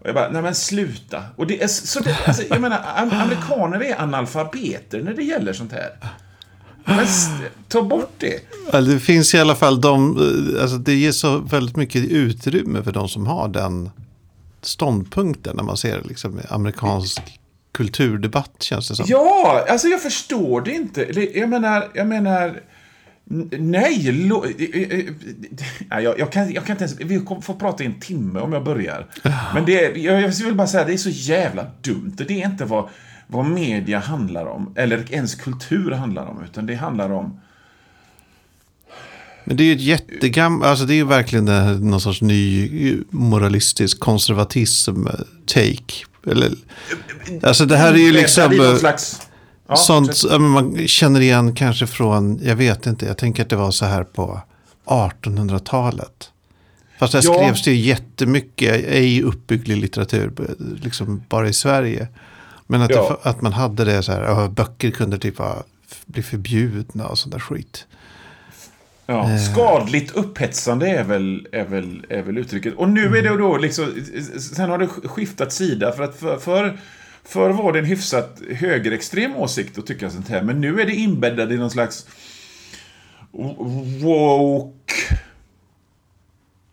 [0.00, 1.22] Och jag bara, nej men sluta.
[1.36, 5.72] Och det är så det, alltså, jag menar, amerikaner är analfabeter när det gäller sånt
[5.72, 5.90] här.
[6.84, 7.06] Men
[7.68, 8.40] ta bort det.
[8.72, 12.82] Alltså, Det finns i alla fall de, eh, alltså det ger så väldigt mycket utrymme
[12.82, 13.90] för de som har den
[14.62, 17.22] ståndpunkten när man ser liksom amerikansk
[17.72, 19.06] kulturdebatt känns det som.
[19.08, 21.28] Ja, alltså jag förstår det inte.
[21.34, 22.60] Jag menar, jag menar...
[23.58, 24.98] Nej, lo, eh, eh,
[25.90, 27.00] eh, jag, jag, kan, jag kan inte ens...
[27.00, 29.06] Vi kommer få prata i en timme om jag börjar.
[29.54, 32.14] Men det, jag, jag vill bara säga, det är så jävla dumt.
[32.16, 32.88] Det är inte vad,
[33.26, 37.40] vad media handlar om, eller ens kultur handlar om, utan det handlar om...
[39.44, 41.44] Men det är ju ett jättegam, alltså det är ju verkligen
[41.90, 46.04] någon sorts ny moralistisk konservatism-take.
[46.30, 46.52] Eller,
[47.42, 48.50] alltså det här är ju liksom...
[48.50, 49.20] Det är eh, slags...
[49.68, 53.48] Ja, Sånt ja, men man känner igen kanske från, jag vet inte, jag tänker att
[53.50, 54.40] det var så här på
[54.86, 56.30] 1800-talet.
[56.98, 57.34] Fast där Ja.
[57.34, 60.32] skrevs det ju jättemycket, ej uppbygglig litteratur,
[60.82, 62.08] liksom bara i Sverige.
[62.66, 63.18] Men att, Ja.
[63.24, 65.62] det, att man hade det så här, böcker kunde typ vara,
[66.06, 67.86] bli förbjudna och sån där skit.
[69.10, 69.38] Ja, Eh.
[69.38, 72.74] skadligt upphetsande är väl, är, väl, är väl uttrycket.
[72.74, 73.86] Och nu är det då liksom,
[74.56, 75.92] sen har det skiftat sida.
[75.92, 76.78] För att för, för,
[77.24, 80.42] för var det en hyfsat högerextrem åsikt att tycka sånt här.
[80.42, 82.06] Men nu är det inbäddad i någon slags
[84.02, 85.18] woke...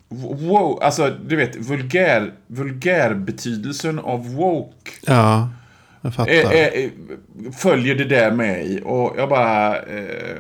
[0.10, 5.50] Wow, alltså du vet, vulgär, vulgärbetydelsen av woke Ja,
[6.02, 6.32] jag fattar.
[7.52, 8.82] följer det där med i.
[8.84, 9.78] Och jag bara...
[9.82, 10.36] Eh,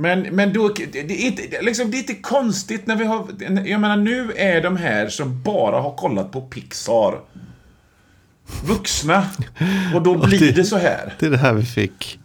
[0.00, 3.26] men, men då, det är, inte, liksom, det är inte konstigt när vi har...
[3.68, 7.18] Jag menar, nu är de här som bara har kollat på Pixar
[8.64, 9.26] vuxna.
[9.94, 11.14] Och då blir det- det så här.
[11.18, 12.18] Det är det här vi fick.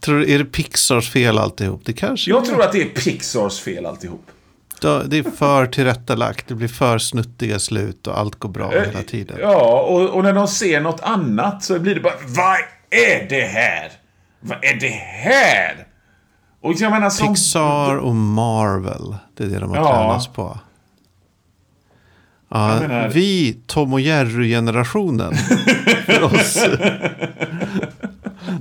[0.00, 1.82] Tror är det Pixars fel alltihop?
[1.84, 4.26] Det kanske Jag tror att det är Pixars fel alltihop.
[5.06, 9.02] Det är för tillrättalagt, det blir för snuttiga slut och allt går bra Eh, hela
[9.02, 9.36] tiden.
[9.40, 12.56] Ja, och, och när de ser något annat så blir det bara Vad
[12.90, 13.92] är det här?
[14.40, 14.88] Vad är det
[15.24, 15.86] här?
[16.64, 17.28] Och jag menar som...
[17.34, 19.84] Pixar och Marvel, det är det de har Ja.
[19.96, 20.58] tränats på.
[22.48, 25.34] Ja, menar- Vi, Tom och Jerry-generationen.
[26.06, 26.54] för oss.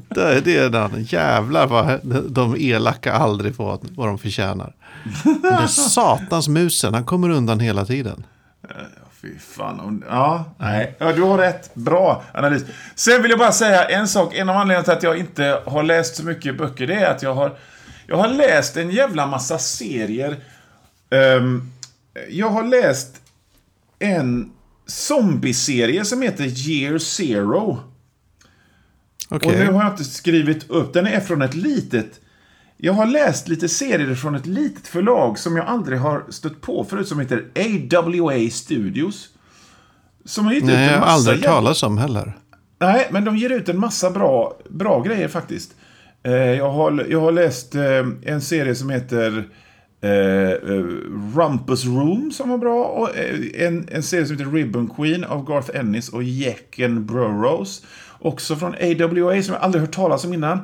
[0.10, 1.04] Det, det är den.
[1.04, 4.74] Jävlar vad de elaka aldrig får vad de förtjänar.
[5.24, 8.26] Den där satans musen, han kommer undan hela tiden.
[9.22, 10.04] Fy fan.
[10.10, 10.96] Ja, nej.
[11.00, 11.76] Ja, du har rätt.
[11.76, 12.64] Bra analys.
[12.96, 14.36] Sen vill jag bara säga en sak.
[14.36, 17.24] En av anledningarna till att jag inte har läst så mycket böcker, det är att
[17.24, 17.52] jag har,
[18.14, 20.38] jag har läst en jävla massa serier.
[21.10, 21.72] Um,
[22.30, 23.22] jag har läst
[24.00, 24.52] en
[24.86, 27.80] zombieserie som heter Year Zero.
[29.30, 29.52] Okay.
[29.52, 30.94] Och nu har jag inte skrivit upp.
[30.94, 32.20] Den är från ett litet...
[32.78, 36.84] Jag har läst lite serier från ett litet förlag som jag aldrig har stött på
[36.84, 39.30] förut som heter AWA Studios.
[40.26, 42.38] Som har gett Nej, ut en jag har massa aldrig talas om heller.
[42.80, 45.76] Nej, men de ger ut en massa bra, bra grejer faktiskt.
[46.24, 49.50] Eh, jag, har, jag har läst eh, en serie som heter
[50.02, 50.68] eh,
[51.36, 52.86] Rumpus Room som var bra.
[52.86, 53.10] Och
[53.56, 57.86] en, en serie som heter Ribbon Queen av Garth Ennis och Jecken Burrows.
[58.20, 60.58] Också från AWA som jag aldrig hört talas om innan.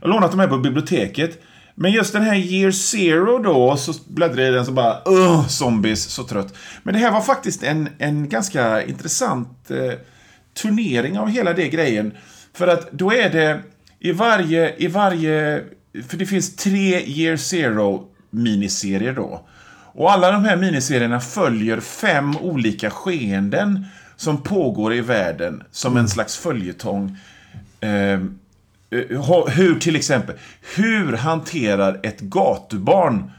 [0.00, 1.38] Jag har lånat de här på biblioteket.
[1.74, 5.48] Men just den här Year Zero då, så bläddrade jag i den så bara Ugh,
[5.48, 6.54] zombies, så trött.
[6.82, 9.98] Men det här var faktiskt en, en ganska intressant eh,
[10.62, 12.12] turnering av hela det grejen.
[12.54, 13.60] För att då är det
[14.00, 15.64] i varje, i varje,
[16.08, 19.46] för det finns tre Year Zero miniserier då.
[19.92, 23.86] Och alla de här miniserierna följer fem olika skeenden
[24.16, 27.16] som pågår i världen som en slags följetong.
[27.80, 28.38] Ehm,
[28.90, 30.36] eh, hur till exempel,
[30.76, 33.30] hur hanterar ett gatubarn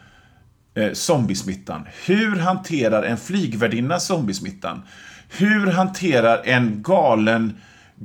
[0.75, 1.87] eh, zombiesmittan?
[2.05, 4.81] Hur hanterar en flygvärdinna zombiesmittan?
[5.29, 7.57] Hur hanterar en galen,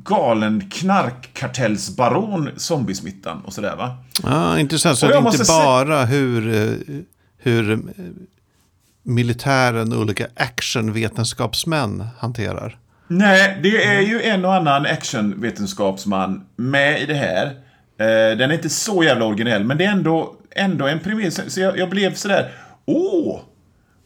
[0.05, 3.43] galen knarkkartellsbaron zombiesmittan?
[3.45, 3.97] Och sådär va?
[4.23, 4.99] Ja, intressant.
[4.99, 7.01] Så det är inte bara hur, eh,
[7.39, 7.79] hur eh,
[9.03, 12.79] militären och olika actionvetenskapsmän hanterar.
[13.09, 17.47] Nej, det är ju en och annan actionvetenskapsman med i det här.
[17.99, 21.55] Eh, den är inte så jävla originell, men det är ändå, ändå en premiss.
[21.55, 22.51] Så jag, jag blev sådär,
[22.85, 23.41] åh!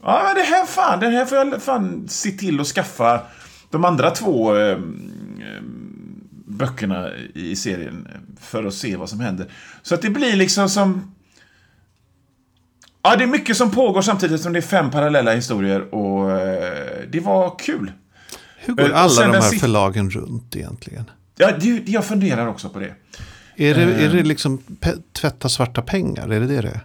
[0.03, 3.21] Ja, men det här fan, den här får jag fan se till att skaffa
[3.71, 4.79] de andra två eh,
[6.61, 8.09] böckerna i serien
[8.41, 9.47] för att se vad som händer.
[9.83, 11.15] Så att det blir liksom som...
[13.03, 16.99] Ja, det är mycket som pågår samtidigt som det är fem parallella historier och eh,
[17.11, 17.93] det var kul.
[18.59, 21.05] Hur går Eh, alla de här förlagen runt egentligen?
[21.37, 22.95] Ja, det, jag funderar också på det.
[23.57, 24.13] Är det, är Eh.
[24.13, 26.29] det liksom pe- tvätta svarta pengar?
[26.29, 26.81] Är det det det är?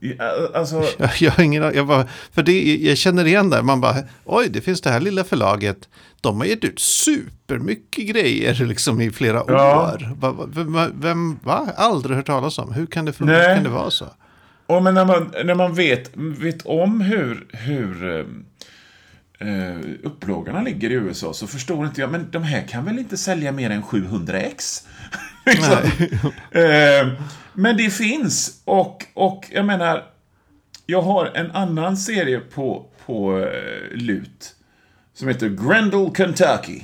[0.00, 3.62] Ja, alltså, Jag, jag har ingen jag bara, För det, jag känner igen det.
[3.62, 5.88] Man bara, oj, det finns det här lilla förlaget.
[6.20, 9.92] De har gett ut supermycket grejer liksom i flera Ja.
[9.94, 10.14] år.
[10.20, 11.68] Va, vem, vem, va?
[11.76, 12.72] Aldrig hört talas om.
[12.72, 14.06] Hur kan det, hur kan det vara så?
[14.66, 18.24] och men när man, när man vet, vet om hur, hur eh,
[19.38, 23.16] eh, upplagorna ligger i USA så förstår inte jag, men de här kan väl inte
[23.16, 24.86] sälja mer än 700 ex?
[25.46, 25.78] liksom.
[26.50, 27.22] eh,
[27.52, 30.04] men det finns, och, och jag menar,
[30.86, 34.54] jag har en annan serie på, på eh, lut
[35.14, 36.82] som heter Grendel Kentucky.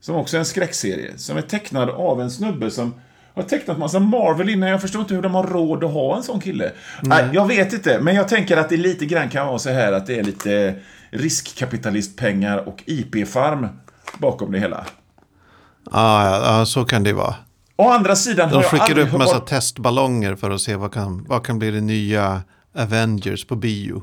[0.00, 1.12] Som också är en skräckserie.
[1.16, 2.94] Som är tecknad av en snubbe som
[3.34, 4.68] har tecknat massa Marvel innan.
[4.68, 6.72] Jag förstår inte hur de har råd att ha en sån kille.
[7.02, 9.92] Nej, jag vet inte, men jag tänker att det lite grann kan vara så här
[9.92, 10.74] att det är lite
[11.12, 13.68] riskkapitalistpengar och IP-farm
[14.18, 14.86] bakom det hela.
[15.90, 17.34] Ja, ja, ja, så kan det vara.
[17.76, 19.46] Å andra sidan De skickar upp massa hört...
[19.46, 22.42] testballonger för att se vad kan, vad kan bli det nya
[22.74, 24.02] Avengers på bio.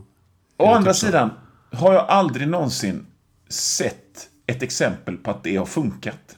[0.58, 1.30] Å andra typ sidan
[1.72, 3.06] har jag aldrig någonsin
[3.50, 6.38] sett ett exempel på att det har funkat.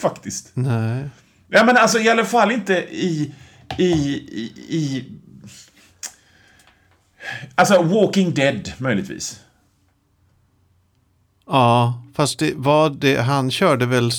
[0.00, 0.50] Faktiskt.
[0.54, 1.10] Nej.
[1.48, 3.34] Ja, men alltså i alla fall inte i...
[3.78, 5.04] i, i, i
[7.54, 9.40] alltså Walking Dead, möjligtvis.
[11.46, 14.10] Ja, fast det var det, han körde väl,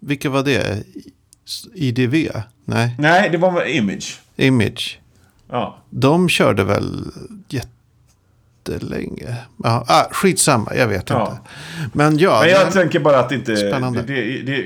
[0.00, 0.82] vilka var det?
[1.74, 2.28] IDV?
[2.64, 4.20] Nej, Nej, det var Image.
[4.36, 4.98] Image.
[5.50, 5.78] Ja.
[5.90, 7.04] De körde väl
[7.48, 9.36] jättelänge.
[9.64, 11.30] Ja, ah, skitsamma, jag vet Ja.
[11.30, 11.42] inte.
[11.92, 13.56] Men ja, Men jag det- tänker bara att inte...
[13.56, 14.02] Spännande.
[14.02, 14.62] Det, det,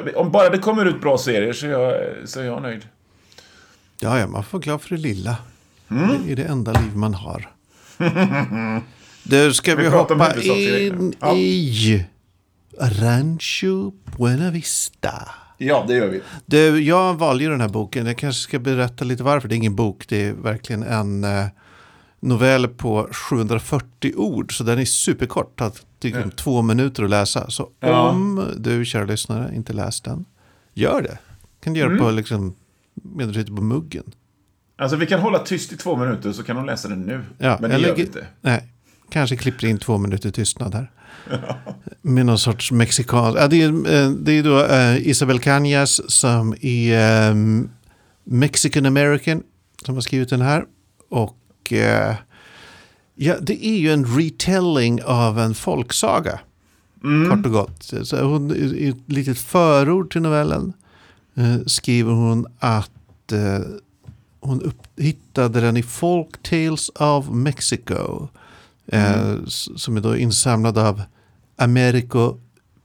[0.00, 1.94] det, om bara det kommer ut bra serier så är jag,
[2.28, 2.82] så är jag nöjd.
[4.00, 5.36] ja, ja, man får vara glad för det lilla.
[5.96, 6.26] Mm.
[6.26, 7.48] Det är det enda liv man har.
[9.22, 11.32] Du, ska vi, Vi hoppa in Ja.
[11.36, 12.06] i
[12.80, 15.12] Rancho Buena Vista?
[15.58, 16.20] Ja, det gör vi.
[16.46, 18.06] Du, jag valde ju den här boken.
[18.06, 19.48] Jag kanske ska berätta lite varför.
[19.48, 21.46] Det är ingen bok, det är verkligen en eh,
[22.20, 24.56] novell på 740 ord.
[24.56, 27.50] Så den är superkort, tar typ två minuter att läsa.
[27.50, 28.08] Så Ja.
[28.08, 30.24] om du, kära lyssnare, inte läst den,
[30.74, 31.18] gör det.
[31.64, 32.02] kan du göra Mm.
[32.04, 32.54] på liksom,
[32.94, 34.04] medan du sitter på muggen.
[34.82, 37.24] Alltså vi kan hålla tyst i två minuter så kan de läsa den nu.
[37.38, 38.26] Ja, Men det gör vi inte.
[38.40, 38.68] Nej,
[39.10, 40.90] kanske klipper in två minuter tystnad här.
[42.02, 43.38] Med någon sorts mexikansk...
[43.38, 47.70] Ja, det, är, eh, det är då uh, Isabel Cañas som är um,
[48.24, 49.42] Mexican American
[49.84, 50.64] som har skrivit den här.
[51.10, 52.14] Och uh,
[53.14, 56.40] ja, det är ju en retelling av en folksaga.
[57.04, 57.30] Mm.
[57.30, 57.92] Kort och gott.
[58.02, 60.72] Så hon, I ett litet förord till novellen
[61.38, 62.90] uh, skriver hon att
[64.42, 68.28] hon upp, hittade den i Folk Tales of Mexico.
[68.92, 69.46] Mm.
[69.76, 71.02] som är då insamlad av
[71.56, 72.36] Americo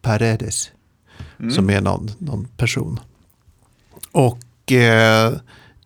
[0.01, 0.71] Paredes.
[1.39, 1.51] Mm.
[1.51, 2.99] Som är någon, någon person.
[4.11, 5.33] Och eh,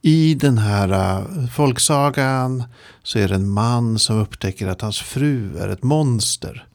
[0.02, 2.64] i den här uh, folksagan
[3.04, 6.68] så är det en man som upptäcker att hans fru är ett monster.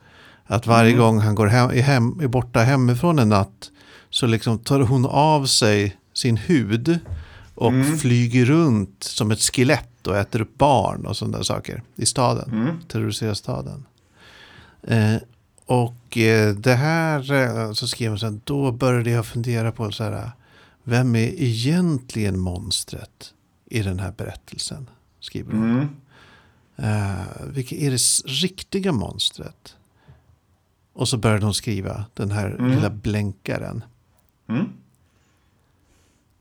[0.47, 1.01] Att varje mm.
[1.01, 3.71] gång han går hem, är, hem, är borta hemifrån en natt
[4.11, 6.99] så liksom tar hon av sig sin hud
[7.57, 7.99] och mm.
[7.99, 12.51] flyger runt som ett skelett och äter upp barn och sådana saker i staden.
[12.53, 12.81] Mm.
[12.89, 13.87] Terroriserar staden.
[14.83, 15.17] Eh,
[15.67, 20.05] och eh, det här, eh, så skrev hon sen, då började jag fundera på så
[20.05, 20.31] här,
[20.85, 23.35] vem är egentligen monstret
[23.67, 24.91] i den här berättelsen?
[25.21, 25.71] Skriver hon.
[25.71, 25.89] Mm.
[26.79, 28.01] Uh, vilket är det
[28.33, 29.77] riktiga monstret?
[30.93, 32.71] Och så började hon skriva den här mm.
[32.71, 33.85] lilla blänkaren.
[34.49, 34.67] Mm.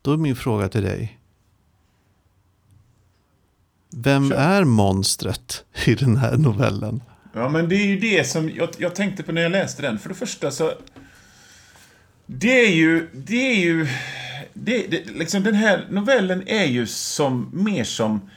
[0.05, 1.19] Då är min fråga till dig.
[3.95, 4.37] Vem Kör.
[4.37, 7.03] är monstret i den här novellen?
[7.33, 9.99] Ja, men det är ju det som jag, jag tänkte på när jag läste den.
[9.99, 10.73] För det första så...
[12.25, 13.09] Det är ju...
[13.13, 13.87] Det är ju...
[14.53, 18.29] Det, det, liksom den här novellen är ju som, mer som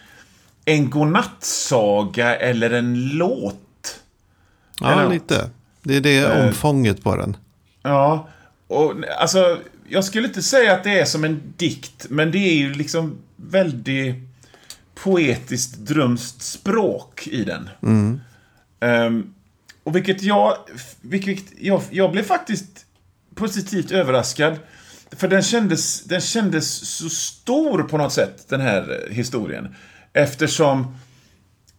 [0.64, 4.00] en godnattsaga eller en låt.
[4.80, 5.50] Ja, eller lite.
[5.82, 7.36] Det är det uh, omfånget på den.
[7.82, 8.28] Ja,
[8.66, 9.58] och alltså...
[9.88, 13.18] Jag skulle inte säga att det är som en dikt, men det är ju liksom
[13.36, 14.14] väldigt
[14.94, 17.70] poetiskt drömskt språk i den.
[17.82, 18.20] Mm.
[18.80, 19.34] Um,
[19.84, 20.56] och vilket jag,
[21.00, 22.86] vilket jag, jag blev faktiskt
[23.34, 24.58] positivt överraskad.
[25.10, 29.74] För den kändes, den kändes så stor på något sätt, den här historien.
[30.12, 30.96] Eftersom,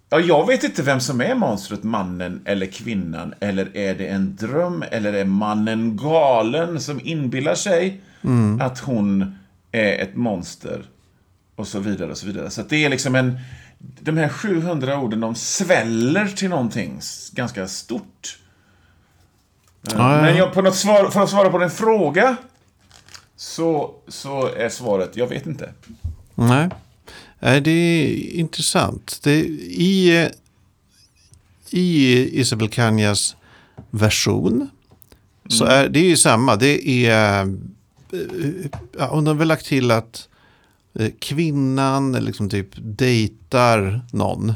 [0.09, 3.33] ja, jag vet inte vem som är monstret, mannen eller kvinnan.
[3.39, 4.83] Eller är det en dröm?
[4.91, 8.61] Eller är mannen galen som inbillar sig mm.
[8.61, 9.35] att hon
[9.71, 10.83] är ett monster?
[11.55, 12.49] Och så vidare och så vidare.
[12.49, 13.39] Så det är liksom en
[13.79, 16.99] de här 700 orden, de sväller till någonting
[17.31, 18.39] ganska stort.
[19.83, 20.21] Ah, ja.
[20.21, 22.37] Men jag, på något svar, för att svara på din fråga
[23.35, 25.73] så, så är svaret, jag vet inte.
[26.35, 26.69] Nej,
[27.39, 29.19] det är intressant.
[29.23, 30.29] Det, i,
[31.69, 33.35] I Isabel Kanyas
[33.89, 34.69] version mm.
[35.47, 36.55] så är det är ju samma.
[36.55, 37.57] Det är,
[38.97, 40.29] ja, hon har väl lagt till att
[40.93, 44.53] Eh, kvinnan liksom typ dejtar någon.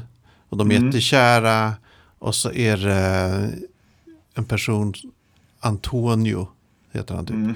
[0.50, 0.88] Och de är mm.
[0.88, 1.74] jättekära.
[2.20, 3.50] Och så är det
[4.34, 4.94] en person,
[5.60, 6.48] Antonio
[6.92, 7.36] heter han typ.
[7.36, 7.56] Mm.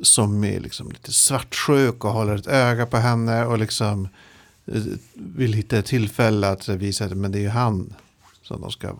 [0.00, 3.44] Som är liksom lite svartsjuk och håller ett öga på henne.
[3.44, 4.10] Och liksom eh,
[5.14, 7.94] vill hitta ett tillfälle att visa att men det är han
[8.42, 8.96] som de ska,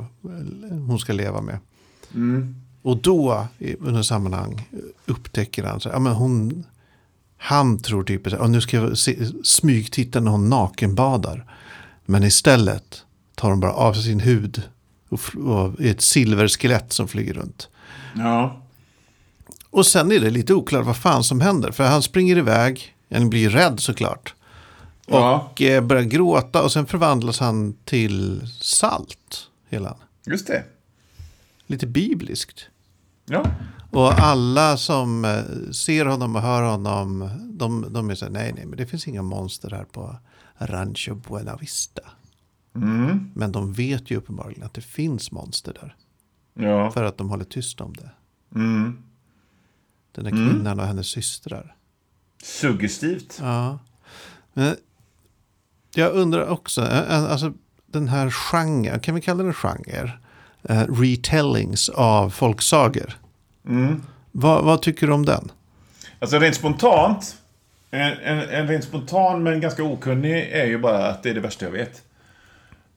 [0.71, 1.59] hon ska leva med.
[2.15, 2.55] Mm.
[2.83, 3.47] Och då,
[3.79, 4.69] under sammanhang,
[5.07, 6.65] upptäcker han att ja, hon,
[7.37, 8.99] han tror typ att nu ska jag
[9.45, 11.57] smygtitta när hon nakenbadar.
[12.05, 14.63] Men istället tar hon bara av sig sin hud
[15.09, 17.69] och, och är ett silverskelett som flyger runt.
[18.17, 18.63] Ja.
[19.71, 21.71] Och sen är det lite oklart vad fan som händer.
[21.71, 24.35] För han springer iväg, han blir rädd såklart.
[25.07, 25.49] Ja.
[25.51, 29.49] Och eh, börjar gråta och sen förvandlas han till salt.
[29.69, 29.97] Hela.
[30.27, 30.65] Just det.
[31.67, 32.69] Lite bibliskt.
[33.25, 33.47] Ja.
[33.91, 38.53] Och alla som eh, ser honom och hör honom, de, de är så här, nej,
[38.57, 40.17] nej, men det finns inga monster här på
[40.59, 42.03] Rancho Buena Vista.
[42.75, 43.31] Mm.
[43.35, 45.97] Men de vet ju uppenbarligen att det finns monster där.
[46.55, 46.91] Ja.
[46.91, 48.11] För att de håller tyst om det.
[48.55, 49.03] Mm.
[50.13, 50.79] Den här kvinnan mm.
[50.79, 51.77] och hennes systrar.
[52.43, 53.39] Suggestivt.
[53.41, 53.79] Ja.
[54.53, 54.77] Men
[55.95, 57.53] jag undrar också, eh, eh, alltså
[57.87, 60.13] den här genren, kan vi kalla den genre?
[60.71, 63.19] Uh, retellings av folksagor.
[63.69, 64.03] Mm.
[64.33, 65.53] Vad, vad, tycker du om den?
[66.19, 67.37] Alltså rent spontant.
[67.91, 71.41] En, en, en rent spontan men ganska okunnig är ju bara att det är det
[71.41, 72.03] värsta jag vet.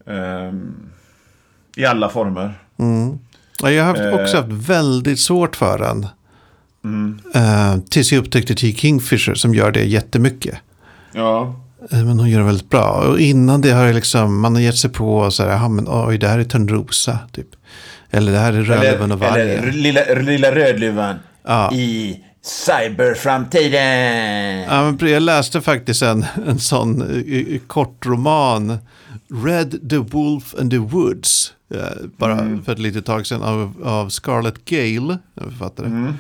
[0.06, 0.90] Um,
[1.76, 2.54] I alla former.
[2.78, 3.20] Mm.
[3.62, 6.08] Jag har haft, också haft väldigt svårt för den.
[6.84, 7.20] Mm.
[7.36, 8.74] Uh, tills jag upptäckte T.
[8.74, 10.58] Kingfisher som gör det jättemycket.
[11.12, 11.56] Ja.
[11.94, 12.90] Uh, men hon gör det väldigt bra.
[12.92, 16.18] Och innan det har jag liksom, man har gett sig på så här, men oj,
[16.18, 17.20] det här är Törnrosa.
[17.32, 17.48] Typ.
[18.12, 19.50] Eller det här är Rödluvan och vargen.
[19.60, 21.74] Eller lilla, lilla Rödluvan ja.
[21.74, 24.60] i cyberframtiden.
[24.70, 27.04] Ja, men jag läste faktiskt en, en sån
[27.68, 28.78] kort roman
[29.46, 31.54] Red the Wolf and the Woods.
[31.74, 31.80] eh,
[32.18, 32.64] bara Mm.
[32.64, 35.88] för ett litet tag sedan av, av Scarlett Gale, en författare.
[35.88, 36.14] Mm.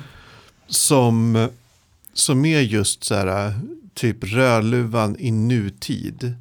[0.67, 1.47] Som,
[2.13, 3.53] som är just så här,
[3.95, 6.35] typ Rödluvan i nutid.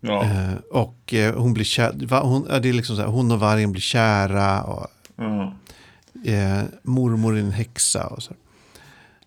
[0.00, 0.24] Ja.
[0.24, 3.32] Eh, och eh, hon blir kär, va, hon, ja, det är liksom så här, hon
[3.32, 4.62] och vargen blir kära.
[4.62, 4.86] Och,
[5.16, 5.54] ja.
[6.24, 8.32] eh, mormor är en häxa och så.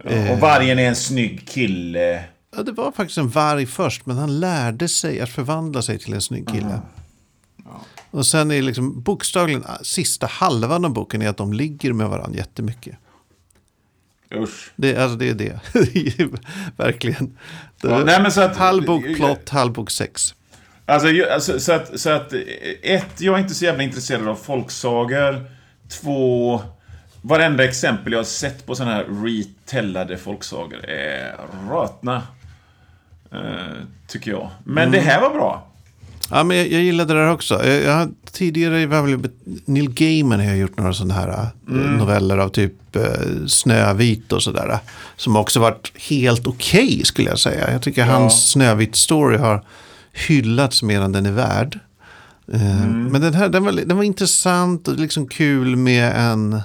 [0.03, 2.24] Ja, Och vargen är en snygg kille.
[2.55, 6.13] Ja, det var faktiskt en varg först, men han lärde sig att förvandla sig till
[6.13, 6.82] en snygg kille.
[8.11, 12.09] Och sen är liksom bokstavligen ah, sista halvan av boken är att de ligger med
[12.09, 12.97] varandra jättemycket.
[14.36, 14.71] Usch.
[14.75, 15.59] Det, alltså det är det.
[16.77, 17.38] Verkligen.
[17.81, 20.36] Ja, nej, men så att- halv bok plott, halv bok sex.
[20.86, 22.39] Alltså, ju- alltså så, att, så att, eh,
[22.83, 25.45] ett, jag är inte så jävla intresserad av folksagor.
[25.89, 26.61] Två,
[27.21, 31.36] varenda exempel jag har sett på sådana här retellade folksagor är
[31.69, 32.23] rötna.
[33.31, 33.39] Eh,
[34.07, 34.49] tycker jag.
[34.63, 35.67] Men det här var bra.
[36.30, 37.65] Ja, men jag, jag gillade det där också.
[37.65, 39.30] Jag, jag, tidigare, väl,
[39.65, 41.30] Neil Gaiman har gjort några sådana här
[41.67, 44.80] eh, noveller av typ eh, Snövit och sådär.
[45.15, 47.71] Som också varit helt okej skulle jag säga.
[47.71, 49.65] Jag tycker hans Snövit-story har
[50.28, 51.80] hyllats mer än den är värd.
[52.53, 56.61] Eh, Men den här den var, den var intressant och liksom kul med en,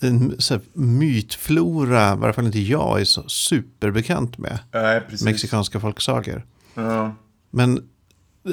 [0.00, 4.58] en här, mytflora, i varje fall inte jag är så superbekant med.
[5.08, 5.22] Precis.
[5.24, 6.44] Mexikanska folksagor.
[6.74, 7.14] Ja.
[7.50, 7.82] Men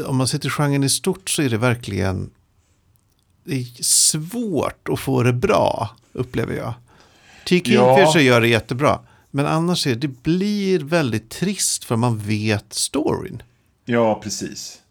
[0.03, 2.29] om man ser till genren i stort så är det verkligen
[3.43, 6.73] det är svårt att få det bra, upplever jag.
[7.47, 7.61] T.
[7.65, 8.19] Ja.
[8.19, 8.99] Gör det jättebra.
[9.31, 13.43] Men annars är det blir väldigt trist för man vet storyn.
[13.85, 14.81] ja, precis.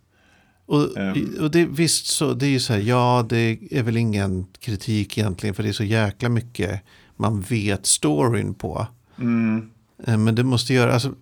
[0.66, 1.36] Och, Ehm.
[1.40, 5.18] och det, visst så, det är ju så här, ja det är väl ingen kritik
[5.18, 6.80] egentligen för det är så jäkla mycket
[7.16, 8.86] man vet storyn på.
[9.18, 9.70] Mm.
[10.07, 11.14] Eh, Men det måste göra, alltså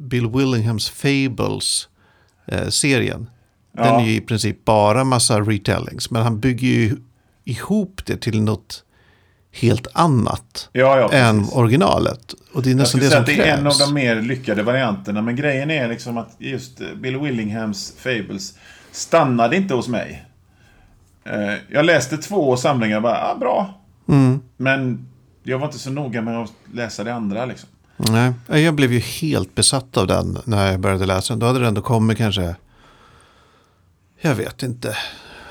[0.00, 1.88] Bill Willinghams Fables
[2.48, 3.30] eh, serien.
[3.72, 4.00] Den Ja.
[4.00, 6.10] är ju i princip bara massa retellings.
[6.10, 6.96] Men han bygger ju
[7.44, 8.84] ihop det till något
[9.52, 12.34] helt annat Ja, ja, än originalet.
[12.52, 13.78] Och det är nästan det som att det är en av krävs.
[13.78, 15.22] de mer lyckade varianterna.
[15.22, 18.54] Men grejen är liksom att just eh, Bill Willinghams Fables
[18.92, 20.24] stannade inte hos mig.
[21.24, 23.80] Eh, Jag läste två samlingar och bara, ah, bra.
[24.08, 24.40] Mm.
[24.56, 25.08] Men
[25.42, 27.68] jag var inte så noga med att läsa det andra liksom.
[27.98, 28.32] Nej,
[28.62, 31.38] jag blev ju helt besatt av den när jag började läsa den.
[31.38, 32.56] Då hade det ändå kommit kanske,
[34.20, 34.96] jag vet inte,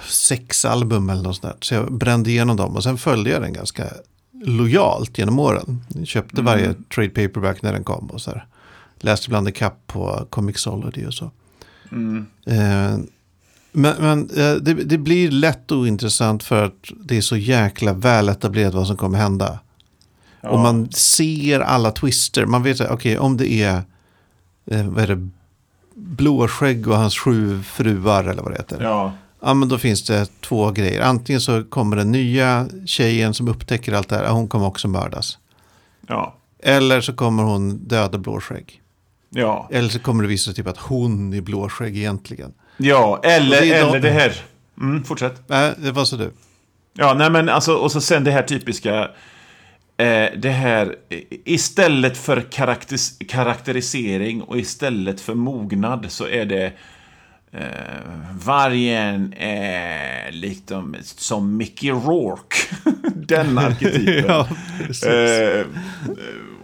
[0.07, 1.65] sex album eller något sånt där.
[1.65, 3.85] Så jag brände igenom dem och sen följde jag den ganska
[4.45, 5.81] lojalt genom åren.
[5.87, 8.45] Jag köpte varje trade paperback när den kom och så här.
[8.99, 11.31] Läste ibland ikapp på Comixology och så.
[12.45, 12.97] Eh,
[13.71, 18.73] men men eh, det, det blir lätt ointressant för att det är så jäkla väletablerat
[18.73, 19.59] vad som kommer hända.
[20.41, 20.49] Ja.
[20.49, 22.45] Och man ser alla twister.
[22.45, 23.81] Man vet att okej, om det är,
[24.71, 25.29] eh, vad är det,
[25.95, 28.83] Blåskägg och hans sju fruar eller vad det heter.
[28.83, 29.11] Ja.
[29.41, 31.01] Ja, men då finns det två grejer.
[31.01, 35.37] Antingen så kommer den nya tjejen som upptäcker allt det här, hon kommer också mördas.
[36.07, 38.81] ja, Eller så kommer hon döda Blåskägg.
[39.29, 39.67] ja.
[39.71, 42.53] Eller så kommer det visa sig typ att hon är Blåskägg egentligen.
[42.77, 44.41] Ja, eller, det de- eller det här.
[44.81, 45.41] Mm, fortsätt.
[45.47, 46.31] Nej, det var så du.
[46.93, 49.07] Ja, nej men alltså, och så sen det här typiska.
[49.97, 50.95] Eh, det här,
[51.45, 56.71] istället för karaktäris- karaktärisering och istället för mognad så är det
[57.51, 57.61] eh,
[58.39, 62.57] vargen är liksom som Mickey Rourke.
[63.15, 64.23] Den arketypen.
[64.27, 64.47] Ja,
[65.09, 65.65] eh,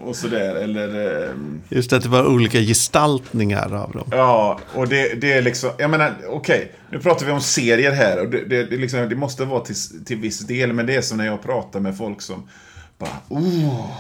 [0.03, 1.21] och sådär, eller...
[1.23, 1.29] Eh,
[1.69, 4.07] Just att det var olika gestaltningar av dem.
[4.11, 8.21] Ja, och det, det är liksom, jag menar, okej, nu pratar vi om serier här
[8.21, 11.01] och det, det, det, liksom, det måste vara till, till viss del, men det är
[11.01, 12.47] som när jag pratar med folk som
[12.97, 13.91] bara, oh,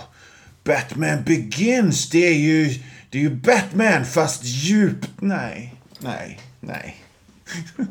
[0.63, 2.79] Batman Begins, det är ju,
[3.09, 6.95] det är ju Batman fast djupt, nej, nej, nej.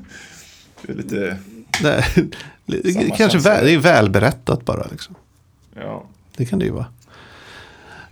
[0.83, 1.39] det är lite,
[1.81, 2.05] Nej,
[3.17, 3.51] kanske känsla.
[3.51, 4.87] väl, det är välberättat bara.
[4.91, 5.15] Liksom.
[5.75, 6.05] ja.
[6.37, 6.87] Det kan det ju vara.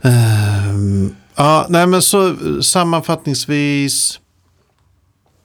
[0.02, 4.20] Ehm, ja, nej men så sammanfattningsvis.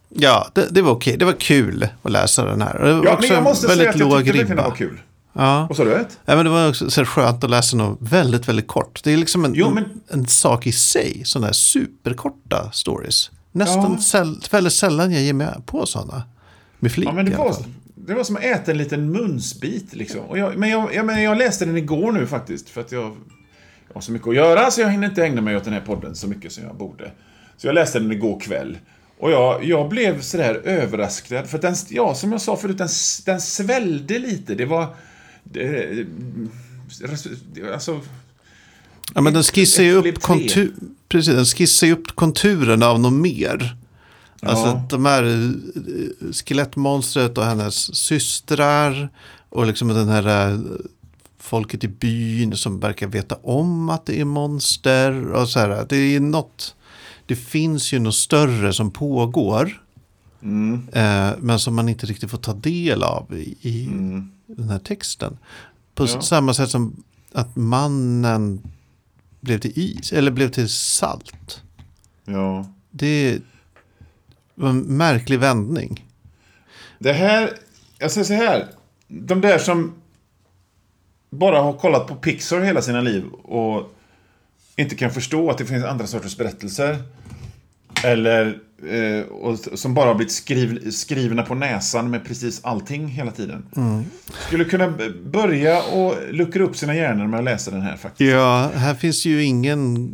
[0.10, 1.18] Ja, det, det var okej.
[1.18, 2.80] Det var kul att läsa den här.
[2.80, 4.76] Det var Ja, men också jag måste väldigt säga att jag låg tyckte det var
[4.76, 5.02] kul.
[5.36, 5.69] Ja.
[5.75, 5.93] Sa du?
[5.95, 6.19] Ett?
[6.25, 9.03] ja, men det var också så skönt att läsa något väldigt, väldigt kort.
[9.03, 11.21] Det är liksom en, Jo, men- en, en sak i sig.
[11.25, 13.31] Sådana här superkorta stories.
[13.51, 14.01] Nästan Ja.
[14.01, 16.23] säll, väldigt sällan jag ger mig på sådana.
[16.79, 17.55] Med flit Ja, men det var,
[17.95, 19.93] det var som att äta en liten munsbit.
[19.93, 20.19] Liksom.
[20.19, 22.69] Och jag, men jag, jag, men jag läste den igår nu faktiskt.
[22.69, 23.03] För att jag,
[23.88, 25.81] jag har så mycket att göra så jag hinner inte ägna mig åt den här
[25.81, 27.11] podden så mycket som jag borde.
[27.57, 28.77] Så jag läste den igår kväll.
[29.19, 31.47] Och jag, jag blev sådär överraskad.
[31.47, 32.89] För att den, ja, som jag sa förut, den,
[33.25, 34.55] den svällde lite.
[34.55, 34.88] Det var...
[35.52, 36.06] Det,
[37.74, 38.02] alltså...
[39.14, 40.74] Ja, men den skissar ju upp, kontur,
[41.10, 43.76] precis, den skissar upp konturen av något mer.
[44.41, 44.86] Alltså Ja.
[44.89, 49.10] de här eh, skelettmonstret och hennes systrar
[49.50, 50.60] och liksom den här eh,
[51.39, 55.86] folket i byn som verkar veta om att det är monster och så här.
[55.89, 56.76] Det är något,
[57.26, 59.82] det finns ju något större som pågår
[60.46, 60.88] Mm.
[60.93, 64.32] eh, men som man inte riktigt får ta del av i, i Mm.
[64.48, 65.38] den här texten.
[65.96, 66.22] På Ja.
[66.22, 68.62] samma sätt som att mannen
[69.41, 71.62] blev till is eller blev till salt.
[72.26, 72.66] Ja.
[72.91, 73.39] Det
[74.56, 76.06] var en märklig vändning.
[77.00, 77.52] Det här,
[78.00, 78.68] jag säger så här.
[79.08, 79.93] De där som
[81.30, 83.96] bara har kollat på Pixar hela sina liv och
[84.76, 87.04] inte kan förstå att det finns andra sorters berättelser.
[88.04, 88.58] Eller
[88.89, 93.66] eh, och, som bara har blivit skriv, skrivna på näsan med precis allting hela tiden.
[94.48, 94.93] Skulle kunna
[95.26, 98.32] börja och luckra upp sina hjärnor med att läsa den här faktiskt.
[98.32, 100.14] Ja, här finns ju ingen...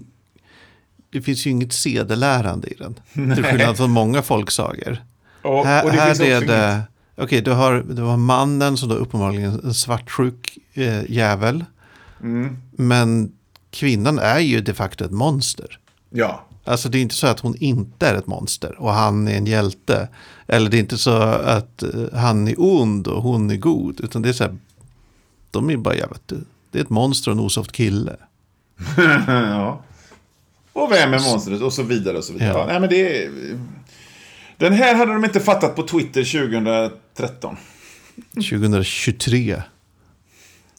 [1.10, 2.96] Det finns ju inget sedelärande i den.
[3.36, 4.98] Till skillnad från många folksagor.
[5.42, 6.46] Och, här och det här är det...
[6.74, 11.66] inget- Okej, du, har, du har mannen som då uppenbarligen är en svartsjuk eh, jävel.
[12.22, 13.32] Mm, Men
[13.72, 15.80] kvinnan är ju de facto ett monster.
[16.10, 16.46] ja.
[16.64, 19.46] Alltså det är inte så att hon inte är ett monster och han är en
[19.46, 20.08] hjälte.
[20.48, 24.02] Eller det är inte så att eh, han är ond och hon är god.
[24.02, 24.58] Utan det är så här,
[25.52, 26.34] de är bara, jag vet
[26.72, 28.16] det är ett monster och en osoft kille.
[29.28, 29.84] ja.
[30.74, 31.62] Och vem är monstret?
[31.62, 32.50] Och så vidare och så vidare.
[32.50, 32.60] Ja.
[32.60, 32.66] Ja.
[32.68, 33.32] nej, men det är...
[34.58, 37.58] Den här hade de inte fattat på Twitter 2013.
[38.34, 39.62] 2023.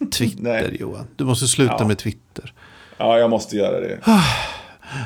[0.12, 0.76] Twitter.
[0.80, 1.07] Johan.
[1.16, 1.87] Du måste sluta Ja.
[1.89, 2.53] med Twitter.
[2.99, 3.99] Ja, jag måste göra det.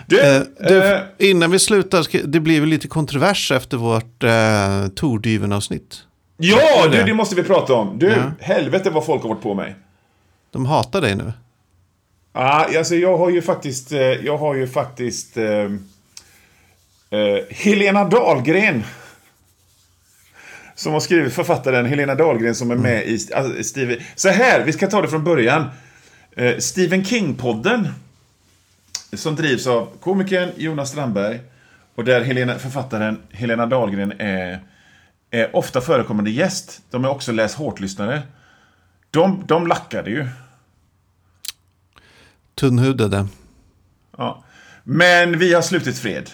[0.07, 4.23] Du, Eh, du, eh, innan vi slutar, ska, det blir väl lite kontrovers efter vårt
[4.23, 5.99] eh, Tordyven-avsnitt.
[6.37, 6.97] ja, det.
[6.99, 7.99] du, det måste vi prata om.
[7.99, 8.31] Du, Ja.
[8.41, 9.77] helvete vad folk har varit på mig.
[10.51, 11.33] De hatar dig nu.
[12.33, 18.85] Ja, alltså jag har ju faktiskt, eh, jag har ju faktiskt eh, eh, Helena Dahlgren.
[20.75, 24.73] Som har skrivit författaren Helena Dahlgren som är med i alltså, Steve, Så här, vi
[24.73, 25.65] ska ta det från början.
[26.37, 27.89] Eh, Stephen King-podden.
[29.13, 31.41] Som drivs av komikern Jonas Strandberg.
[31.95, 34.61] Och där Helena, författaren Helena Dahlgren är,
[35.31, 36.83] är ofta förekommande gäst.
[36.91, 38.23] De är också läs hårt-lyssnare.
[39.11, 40.29] De, de lackade ju.
[42.55, 43.27] Tunnhudade.
[44.17, 44.45] Ja.
[44.85, 46.31] Men vi har slutit fred.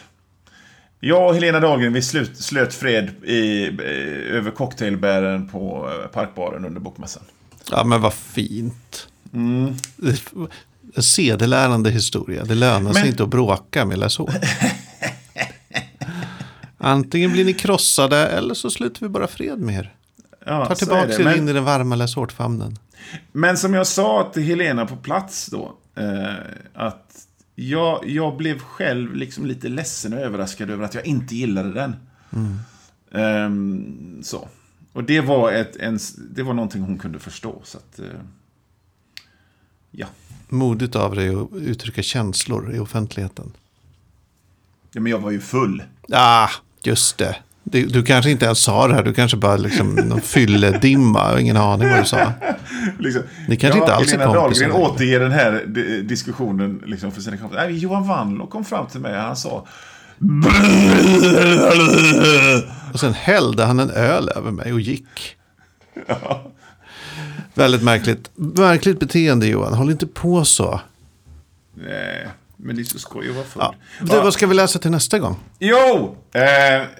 [1.00, 6.64] Jag och Helena Dahlgren vi slut, slöt fred i, eh, över cocktailbären på eh, Parkbaren
[6.64, 7.22] under bokmässan.
[7.70, 9.08] Ja, men vad fint.
[9.32, 9.74] Mm.
[10.94, 12.44] En sedelärande historia.
[12.44, 14.32] Det lönar sig Men- inte att bråka med hår.
[16.78, 19.94] Antingen blir ni krossade eller så slutar vi bara fred med er.
[20.46, 22.78] Ja, Ta tillbaka er Men- in i den varma läs famnen
[23.32, 25.72] Men som jag sa till Helena på plats då.
[25.94, 26.34] Eh,
[26.74, 31.72] att jag, jag blev själv liksom lite ledsen och överraskad över att jag inte gillade
[31.72, 31.96] den.
[33.14, 34.48] Ehm, så.
[34.92, 35.98] Och det var, ett, en,
[36.30, 37.60] det var någonting hon kunde förstå.
[37.64, 38.06] Så att, eh,
[39.90, 40.06] ja.
[40.52, 43.52] Modigt av dig att uttrycka känslor i offentligheten.
[44.92, 45.00] ja.
[45.00, 45.82] Men jag var ju full.
[46.12, 46.48] Ah,
[46.82, 47.36] just det.
[47.64, 49.02] Du, du kanske inte ens sa det här.
[49.02, 52.32] Du kanske bara liksom någon fylledimma och ingen aning vad du sa.
[52.98, 57.12] Liksom, Ni kanske inte alls är Helena kompisar Dahlgren återger den här di- diskussionen liksom
[57.12, 57.64] för sina kompisar.
[57.64, 59.66] Nej, Johan Wannlå kom fram till mig och han sa...
[62.92, 65.36] Och sen hällde han en öl över mig och gick.
[67.54, 68.30] Väldigt märkligt.
[68.34, 69.74] Märkligt beteende Johan.
[69.74, 70.80] Håll inte på så.
[71.74, 73.62] Nej, men det är så skoj att vara full.
[73.62, 73.74] Ja.
[74.00, 75.36] Du, vad ska vi läsa till nästa gång?
[75.58, 76.16] Jo!
[76.32, 76.42] Eh,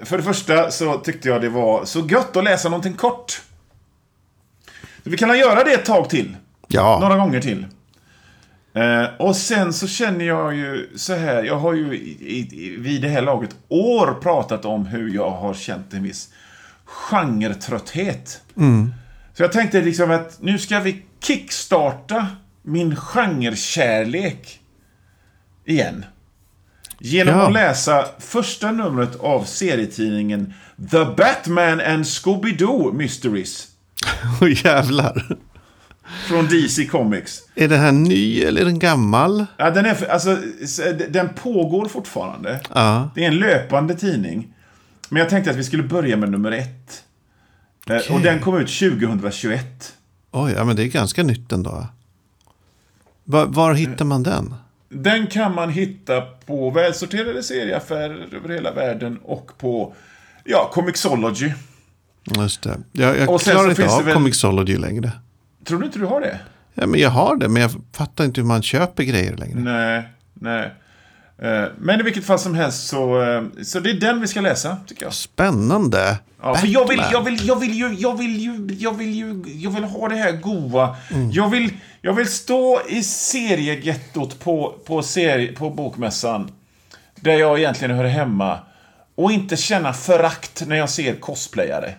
[0.05, 3.31] för det första så tyckte jag det var så gött att läsa någonting kort.
[5.05, 6.37] Så vi kan göra det ett tag till.
[6.69, 7.67] Ja, Några gånger till.
[8.75, 11.43] Eh, och sen så känner jag ju så här.
[11.43, 15.55] Jag har ju i, i, vid det här laget år pratat om hur jag har
[15.55, 16.29] känt en viss
[16.85, 18.41] genretrötthet.
[19.35, 22.27] Så jag tänkte liksom att nu ska vi kickstarta
[22.63, 24.61] min genrekärlek
[25.67, 26.05] igen.
[26.99, 27.47] Genom Ja.
[27.47, 30.55] att läsa första numret av serietidningen
[30.91, 33.69] The Batman and Scooby-Doo Mysteries.
[34.41, 35.37] oh, jävlar.
[36.29, 37.43] Från DC Comics.
[37.55, 39.47] Är den här ny eller är den gammal?
[39.57, 42.61] Ja, den, är, alltså, s- den pågår fortfarande.
[42.75, 44.55] Ja, Det är en löpande tidning.
[45.09, 47.05] Men jag tänkte att vi skulle börja med nummer ett.
[47.91, 48.17] Eh, Okej.
[48.17, 49.95] Och den kom ut 2021.
[50.31, 51.87] oj, ja, men det är ganska nytt ändå.
[53.25, 54.55] Var, var hittar man den?
[54.89, 59.95] Den kan man hitta på välsorterade serieaffärer över hela världen och på
[60.45, 61.53] ja, Comixology.
[62.37, 62.79] Just det.
[62.93, 65.11] Jag, jag klarar inte av väl- Comixology längre.
[65.65, 66.41] Tror du inte du har det?
[66.75, 69.61] Ja, men jag har det, men jag fattar inte hur man köper grejer längre.
[69.61, 70.71] Nej, nej.
[71.39, 74.41] Eh, Men i vilket fall som helst så, eh, så det är den vi ska
[74.41, 75.15] läsa, tycker jag.
[75.15, 76.19] Spännande.
[76.43, 79.43] Ja, för jag vill, jag, vill, jag, vill ju, jag vill ju, jag vill ju,
[79.47, 80.97] jag vill ha det här goa.
[81.33, 86.51] Jag, vill, jag vill stå i seriegettot på, på, serie, på bokmässan.
[87.15, 88.59] Där jag egentligen hör hemma.
[89.15, 91.95] Och inte känna förakt när jag ser cosplayare.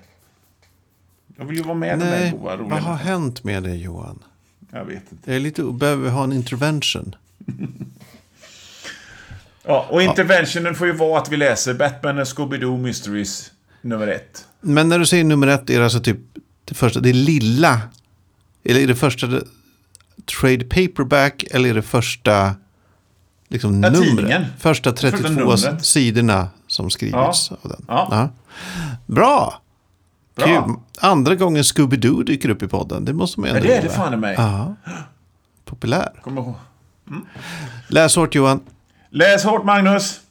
[1.38, 2.96] Jag vill ju vara med i den där Nej, goa, vad har roliga...
[2.96, 4.24] hänt med dig Johan?
[4.72, 5.30] Jag vet inte.
[5.30, 7.16] Jag är lite, behöver ha en intervention.
[9.66, 13.52] Ja, och interventionen får ju vara att vi läser Batman och Scooby-Doo Mysteries
[13.82, 14.46] nummer ett.
[14.62, 16.18] Men när du säger nummer ett är det alltså typ
[16.66, 17.80] det första, det lilla.
[18.64, 19.28] Eller är det första
[20.42, 22.56] trade paperback eller är det första
[23.48, 24.10] liksom Ja, numret?
[24.10, 24.46] tidningen.
[24.60, 25.86] Första 32 numret.
[25.86, 27.58] sidorna som skrivits Ja.
[27.62, 27.86] av den.
[27.88, 28.30] Ja.
[29.06, 29.62] Bra!
[30.36, 30.46] Bra.
[30.66, 30.76] Kul.
[31.02, 33.06] Andra gången Scooby-Doo dyker upp i podden.
[33.06, 34.36] Det måste man ju Ja, ändå det är det fan i mig.
[34.38, 34.76] Ja.
[35.66, 36.10] Populär.
[36.24, 36.56] Kom ihåg.
[37.88, 38.60] Läs hårt Johan.
[39.16, 40.23] Läs hårt, Magnus!